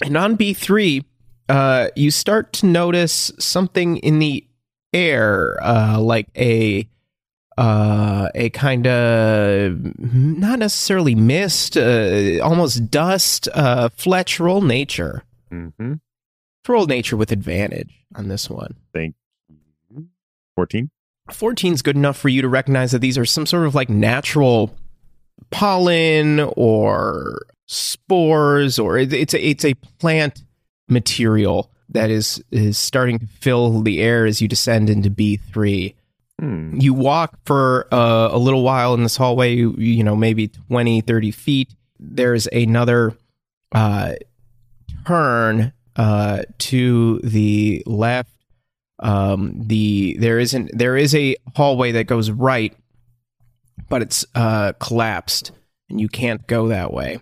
[0.04, 1.06] and on B three,
[1.48, 4.46] uh, you start to notice something in the
[4.94, 6.90] air, uh, like a
[7.60, 13.48] uh, a kind of not necessarily mist, uh, almost dust.
[13.54, 15.24] Uh, Fletch roll nature.
[15.52, 15.94] Mm-hmm.
[16.68, 18.76] Roll nature with advantage on this one.
[18.94, 19.16] Thank
[19.50, 20.06] you.
[20.56, 20.90] 14.
[21.32, 23.90] 14 is good enough for you to recognize that these are some sort of like
[23.90, 24.76] natural
[25.52, 30.44] pollen or spores or it- it's a, it's a plant
[30.88, 35.96] material that is is starting to fill the air as you descend into B3.
[36.40, 36.80] Hmm.
[36.80, 41.02] You walk for uh, a little while in this hallway, you, you know, maybe 20,
[41.02, 41.76] 30 feet.
[42.00, 43.18] There's another
[43.74, 44.14] uh,
[45.06, 48.32] turn uh, to the left.
[49.00, 52.74] Um, the there isn't there is a hallway that goes right,
[53.90, 55.52] but it's uh, collapsed,
[55.90, 57.20] and you can't go that way.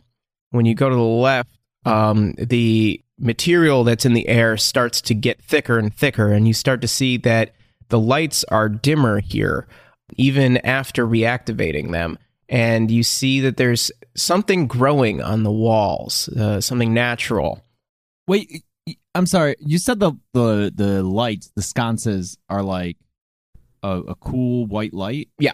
[0.52, 1.50] When you go to the left,
[1.86, 6.54] um, the material that's in the air starts to get thicker and thicker, and you
[6.54, 7.54] start to see that
[7.90, 9.68] the lights are dimmer here,
[10.16, 12.18] even after reactivating them.
[12.50, 17.66] And you see that there's something growing on the walls, uh, something natural.
[18.28, 18.64] Wait,
[19.14, 19.56] I'm sorry.
[19.60, 22.98] You said the the the lights, the sconces are like
[23.84, 25.30] a, a cool white light.
[25.40, 25.54] Yeah.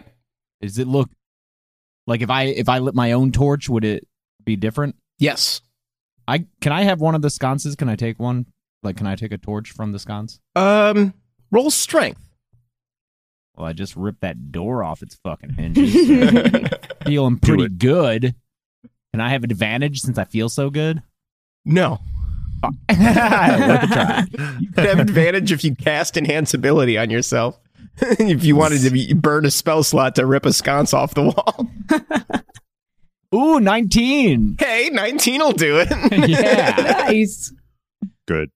[0.61, 1.09] Does it look
[2.05, 4.07] like if I if I lit my own torch, would it
[4.43, 4.95] be different?
[5.17, 5.61] Yes.
[6.27, 7.75] I can I have one of the sconces?
[7.75, 8.45] Can I take one?
[8.81, 10.39] Like, can I take a torch from the sconce?
[10.55, 11.13] Um,
[11.53, 12.19] roll strength.
[13.55, 15.93] Well, I just ripped that door off its fucking hinges.
[17.05, 18.35] Feeling pretty good.
[19.13, 21.01] Can I have advantage since I feel so good?
[21.63, 21.99] No.
[22.63, 22.73] Worth.
[24.59, 27.59] You could have advantage if you cast enhance ability on yourself.
[28.01, 31.23] if you wanted to be, burn a spell slot to rip a sconce off the
[31.23, 31.69] wall.
[33.35, 34.55] Ooh, 19.
[34.59, 35.89] Hey, 19 will do it.
[36.29, 37.03] Yeah.
[37.07, 37.53] Nice.
[38.27, 38.49] Good.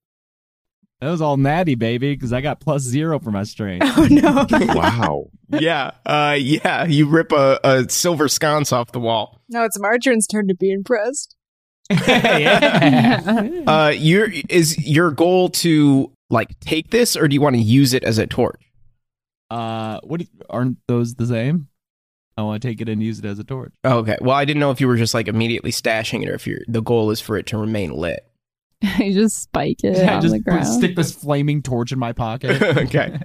[1.00, 3.86] That was all natty, baby, because I got plus zero for my strength.
[3.96, 4.46] Oh no.
[4.74, 5.26] Wow.
[5.48, 5.92] yeah.
[6.04, 6.84] Uh, yeah.
[6.86, 9.40] You rip a, a silver sconce off the wall.
[9.48, 11.36] now it's Margarine's turn to be impressed.
[11.90, 13.48] yeah.
[13.66, 17.94] Uh, your is your goal to like take this, or do you want to use
[17.94, 18.60] it as a torch?
[19.50, 21.68] Uh, what you- aren't those the same?
[22.36, 23.72] I want to take it and use it as a torch.
[23.84, 24.16] Okay.
[24.20, 26.58] Well, I didn't know if you were just like immediately stashing it, or if your
[26.68, 28.27] the goal is for it to remain lit.
[28.98, 30.66] you just spike it Yeah, on just the ground.
[30.66, 32.62] stick this flaming torch in my pocket.
[32.76, 33.20] okay.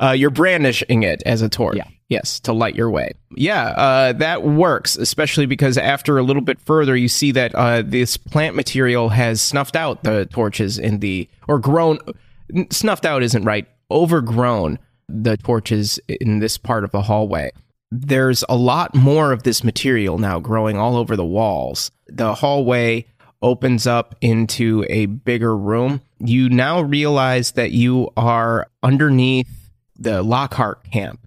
[0.00, 1.76] Uh, you're brandishing it as a torch.
[1.76, 1.86] Yeah.
[2.08, 3.12] Yes, to light your way.
[3.36, 7.82] Yeah, uh, that works, especially because after a little bit further, you see that uh,
[7.82, 11.98] this plant material has snuffed out the torches in the, or grown,
[12.70, 14.78] snuffed out isn't right, overgrown
[15.08, 17.50] the torches in this part of the hallway.
[17.90, 21.90] There's a lot more of this material now growing all over the walls.
[22.06, 23.06] The hallway
[23.42, 26.00] opens up into a bigger room.
[26.18, 31.20] You now realize that you are underneath the Lockhart camp.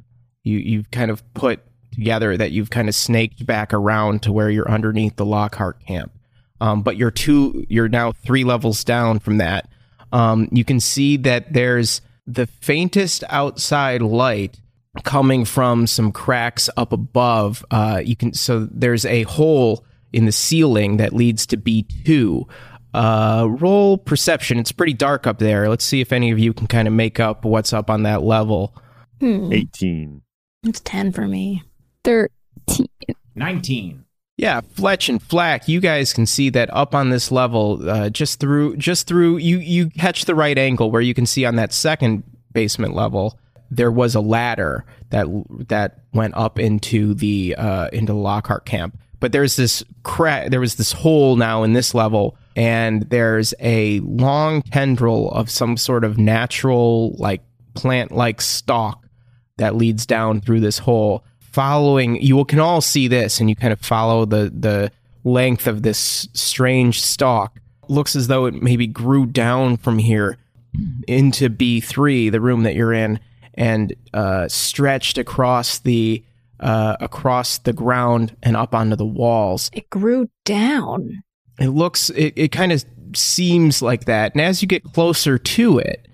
[0.43, 4.49] You you've kind of put together that you've kind of snaked back around to where
[4.49, 6.11] you're underneath the Lockhart camp.
[6.59, 9.69] Um, but you're two you're now three levels down from that.
[10.11, 14.59] Um, you can see that there's the faintest outside light
[15.03, 17.65] coming from some cracks up above.
[17.71, 22.49] Uh, you can so there's a hole in the ceiling that leads to B2.
[22.93, 24.59] Uh, roll perception.
[24.59, 25.69] It's pretty dark up there.
[25.69, 28.23] Let's see if any of you can kind of make up what's up on that
[28.23, 28.75] level.
[29.19, 29.51] Hmm.
[29.51, 30.21] 18.
[30.63, 31.63] It's 10 for me.
[32.03, 32.87] 13.
[33.35, 34.05] 19.
[34.37, 38.39] Yeah, Fletch and Flack, you guys can see that up on this level, uh, just
[38.39, 41.71] through, just through, you you catch the right angle where you can see on that
[41.71, 43.37] second basement level
[43.71, 45.25] there was a ladder that
[45.69, 48.99] that went up into the uh, into the Lockhart camp.
[49.21, 54.01] But there's this crack, there was this hole now in this level, and there's a
[54.01, 57.41] long tendril of some sort of natural, like
[57.75, 59.05] plant like stalk
[59.57, 61.23] that leads down through this hole.
[61.39, 64.91] Following you can all see this and you kind of follow the the
[65.23, 67.59] length of this strange stalk.
[67.87, 70.37] Looks as though it maybe grew down from here
[71.07, 73.19] into B3 the room that you're in
[73.53, 76.23] and uh, stretched across the
[76.61, 81.23] uh, across the ground and up onto the walls It grew down.
[81.59, 82.85] it looks it, it kind of
[83.15, 86.07] seems like that and as you get closer to it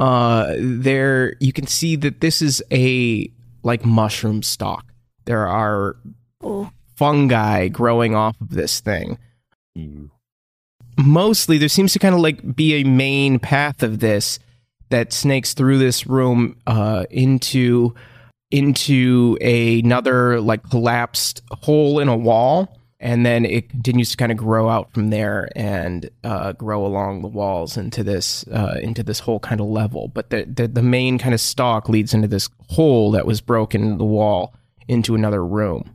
[0.00, 3.30] uh there you can see that this is a
[3.62, 4.84] like mushroom stalk
[5.24, 5.96] there are
[6.42, 6.70] Oh.
[6.96, 9.16] fungi growing off of this thing
[9.74, 10.10] Ew.
[10.98, 14.38] mostly there seems to kind of like be a main path of this
[14.90, 17.94] that snakes through this room uh into
[18.52, 24.38] into another like collapsed hole in a wall and then it continues to kind of
[24.38, 29.20] grow out from there and uh, grow along the walls into this uh, into this
[29.20, 32.48] whole kind of level but the, the the main kind of stalk leads into this
[32.68, 34.54] hole that was broken in the wall
[34.86, 35.90] into another room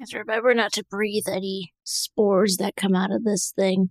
[0.00, 3.90] Just remember not to breathe any spores that come out of this thing.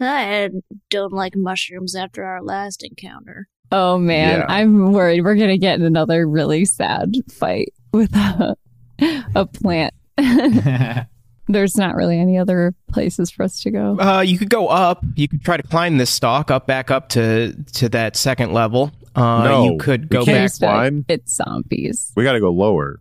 [0.00, 0.48] I
[0.90, 3.48] don't like mushrooms after our last encounter.
[3.72, 4.46] Oh man, Yeah.
[4.48, 8.56] I'm worried we're gonna get in another really sad fight with a,
[9.34, 9.94] a plant.
[11.48, 13.98] There's not really any other places for us to go.
[13.98, 15.04] Uh, you could go up.
[15.16, 18.92] You could try to climb this stalk up, back up to to that second level.
[19.16, 20.70] Uh, No, you could we go can't back.
[20.70, 21.04] Climb?
[21.08, 22.12] It's zombies.
[22.16, 23.00] We got to go lower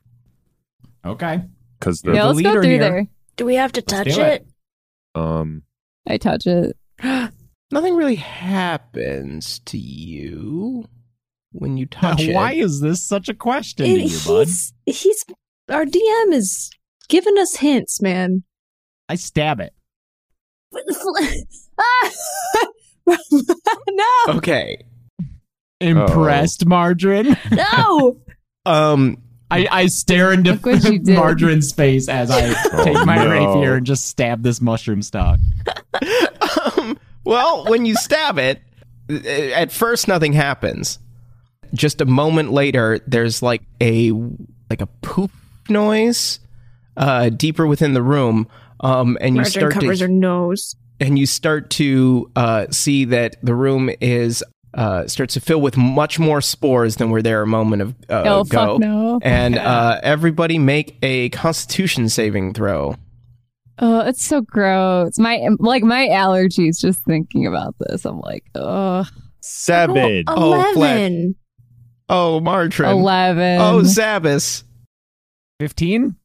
[1.05, 1.43] okay.
[1.79, 2.79] because Yeah, the the let's go through here.
[2.79, 3.07] there.
[3.37, 4.41] Do we have to Let's touch it?
[4.41, 4.47] it.
[5.15, 5.61] um
[6.07, 6.75] I touch it.
[7.71, 10.85] Nothing really happens to you
[11.51, 12.33] when you touch it.
[12.33, 14.47] Why is this such a question to It- you, bud?
[14.47, 15.25] he's, he's,
[15.69, 16.69] our DM is
[17.09, 18.43] giving us hints, man.
[19.07, 19.73] I stab it.
[23.07, 24.05] No,
[24.37, 24.83] Okay.
[25.81, 27.35] Impressed, Margarine?
[27.51, 28.19] no.
[28.65, 29.17] Um.
[29.51, 31.15] I, I stare into Look what you did.
[31.17, 33.29] Margarine's face as I Oh, take my no.
[33.31, 35.39] rapier and just stab this mushroom stalk.
[37.23, 38.61] Well, when you stab it,
[39.09, 40.99] uh, at first nothing happens.
[41.73, 44.11] Just a moment later, there's like a
[44.69, 45.31] like a poof
[45.69, 46.39] noise
[46.97, 48.47] uh, deeper within the room,
[48.79, 50.75] um, and you Margarine start to covers her nose.
[50.99, 54.43] and you start to uh, see that the room is
[54.73, 58.23] uh, starts to fill with much more spores than were there a moment of uh,
[58.25, 58.73] oh ago.
[58.73, 59.19] fuck no!
[59.21, 62.95] And uh, everybody make a Constitution saving throw.
[63.81, 65.17] Oh, it's so gross.
[65.17, 68.05] My like my allergies just thinking about this.
[68.05, 69.05] I'm like, oh,
[69.41, 70.25] Seven.
[70.27, 70.75] Oh, Flack.
[70.75, 71.35] Eleven.
[72.09, 72.89] Oh, Martrin.
[72.89, 73.61] 11.
[73.61, 74.63] Oh, Zabbis.
[75.59, 76.15] 15?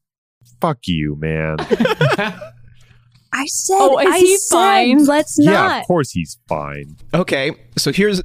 [0.61, 1.57] Fuck you, man.
[3.33, 5.05] I said, Oh, is I he said, fine?
[5.05, 5.53] let's not.
[5.53, 6.97] yeah, of course he's fine.
[7.13, 8.23] Okay, so here's.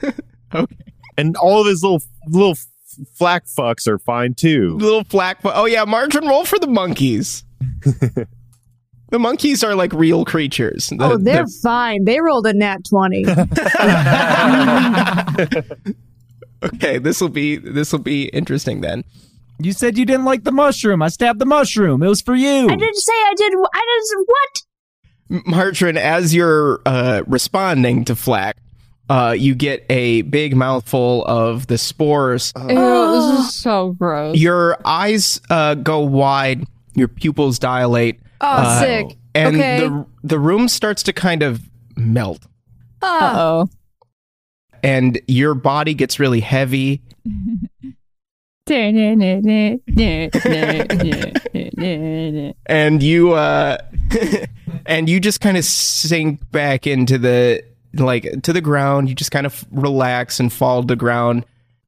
[0.54, 0.76] okay.
[1.18, 2.66] And all of his little little f-
[3.14, 4.76] flack fucks are fine too.
[4.78, 5.40] Little flack.
[5.44, 7.44] Oh, yeah, Margin, roll for the monkeys.
[9.10, 10.88] The monkeys are like real creatures.
[10.88, 12.04] The- oh, they're the- fine.
[12.04, 13.24] They rolled a nat 20.
[16.62, 19.04] okay, this will be this will be interesting then.
[19.58, 21.02] You said you didn't like the mushroom.
[21.02, 22.02] I stabbed the mushroom.
[22.02, 22.68] It was for you.
[22.68, 23.52] I didn't say I did.
[23.52, 24.26] I didn't.
[24.26, 25.46] What?
[25.46, 28.56] Martrin, as you're uh, responding to Flack,
[29.10, 32.52] uh, you get a big mouthful of the spores.
[32.56, 34.36] Ew, this is so gross.
[34.38, 38.18] Your eyes uh, go wide, your pupils dilate.
[38.40, 39.16] Oh, uh, sick.
[39.34, 39.78] And Okay.
[39.80, 41.60] the the room starts to kind of
[41.96, 42.46] melt,
[43.02, 43.68] Uh oh.
[44.82, 47.02] and your body gets really heavy.
[52.66, 53.78] and you uh
[54.86, 57.62] and you just kind of sink back into the
[57.94, 61.44] like to the ground you just kind of relax and fall to the ground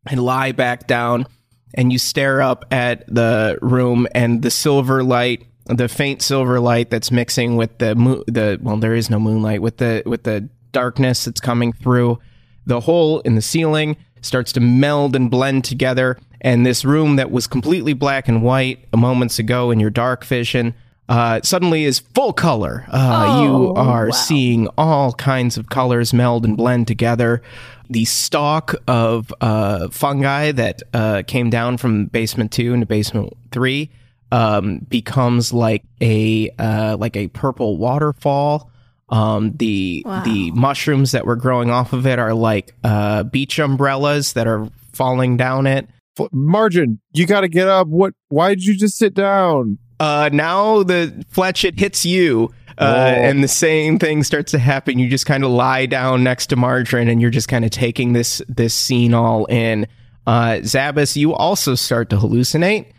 [0.07, 1.27] and lie back down
[1.75, 6.91] and you stare up at the room and the silver light the faint silver light
[6.91, 7.95] that's mixing with the
[8.27, 12.19] the well there is no moonlight with the with the darkness that's coming through
[12.67, 17.31] the hole in the ceiling starts to meld and blend together and this room that
[17.31, 20.75] was completely black and white moments ago in your dark vision
[21.09, 22.87] uh, suddenly is full color.
[22.89, 27.43] Uh, you are seeing all kinds of colors meld and blend together.
[27.91, 33.91] The stalk of uh, fungi that uh, came down from basement two into basement three
[34.33, 38.71] um, becomes like a uh, like a purple waterfall.
[39.11, 44.33] Um, the the mushrooms that were growing off of it are like uh, beach umbrellas
[44.33, 45.87] that are falling down it.
[46.19, 47.87] F- Margin, you got to get up.
[47.89, 48.15] What?
[48.31, 49.79] Why did you just sit down?
[50.01, 54.99] Uh, now the Fletch it hits you, uh, and the same thing starts to happen.
[54.99, 58.15] You just kind of lie down next to Margarine, and you're just kind of taking
[58.15, 59.87] this this scene all in.
[60.27, 62.93] Uh, Zabbis, you also start to hallucinate.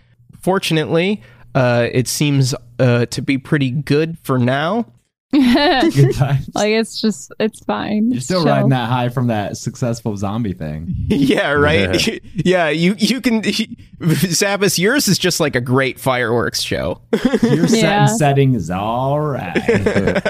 [0.43, 1.21] Fortunately,
[1.55, 4.85] uh, it seems uh, to be pretty good for now.
[5.31, 6.47] Good times.
[6.53, 8.11] like it's just it's fine.
[8.11, 8.53] You're still Chill.
[8.53, 10.93] riding that high from that successful zombie thing.
[11.07, 12.07] yeah, right.
[12.35, 12.69] Yeah.
[12.69, 14.77] you you can Zabbis.
[14.77, 17.01] Yours is just like a great fireworks show.
[17.41, 18.01] Your set Yeah.
[18.01, 20.29] and setting is all right.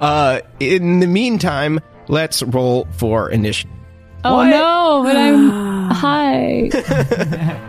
[0.00, 1.78] Uh, in the meantime,
[2.08, 3.76] let's roll for initiative.
[4.24, 5.50] Oh no, but I'm
[5.90, 7.60] high.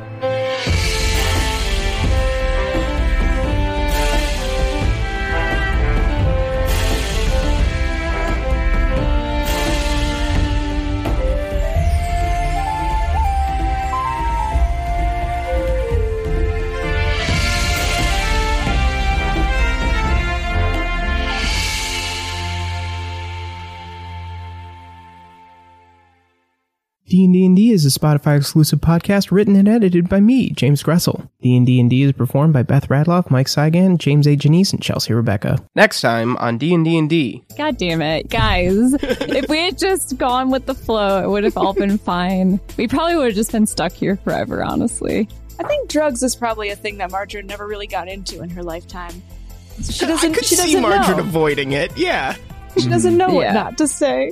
[27.16, 31.28] D&D is a Spotify exclusive podcast written and edited by me, James Gressel.
[31.41, 34.38] D&D is performed by Beth Radloff, Mike Saigan, James A.
[34.38, 35.59] Janisse, and Chelsea Rebecca.
[35.76, 37.43] Next time on D&D&D.
[37.57, 38.93] God damn it, guys!
[39.03, 42.62] if we had just gone with the flow, it would have all been fine.
[42.78, 45.28] We probably would have just been stuck here forever, honestly.
[45.59, 48.64] I think drugs is probably a thing that Marjorie never really got into in her
[48.64, 49.22] lifetime.
[49.82, 50.32] So she doesn't.
[50.32, 51.24] I could She see doesn't Margaret know.
[51.24, 51.91] avoiding it.
[51.97, 52.38] Yeah.
[52.80, 54.32] She doesn't know what not to say.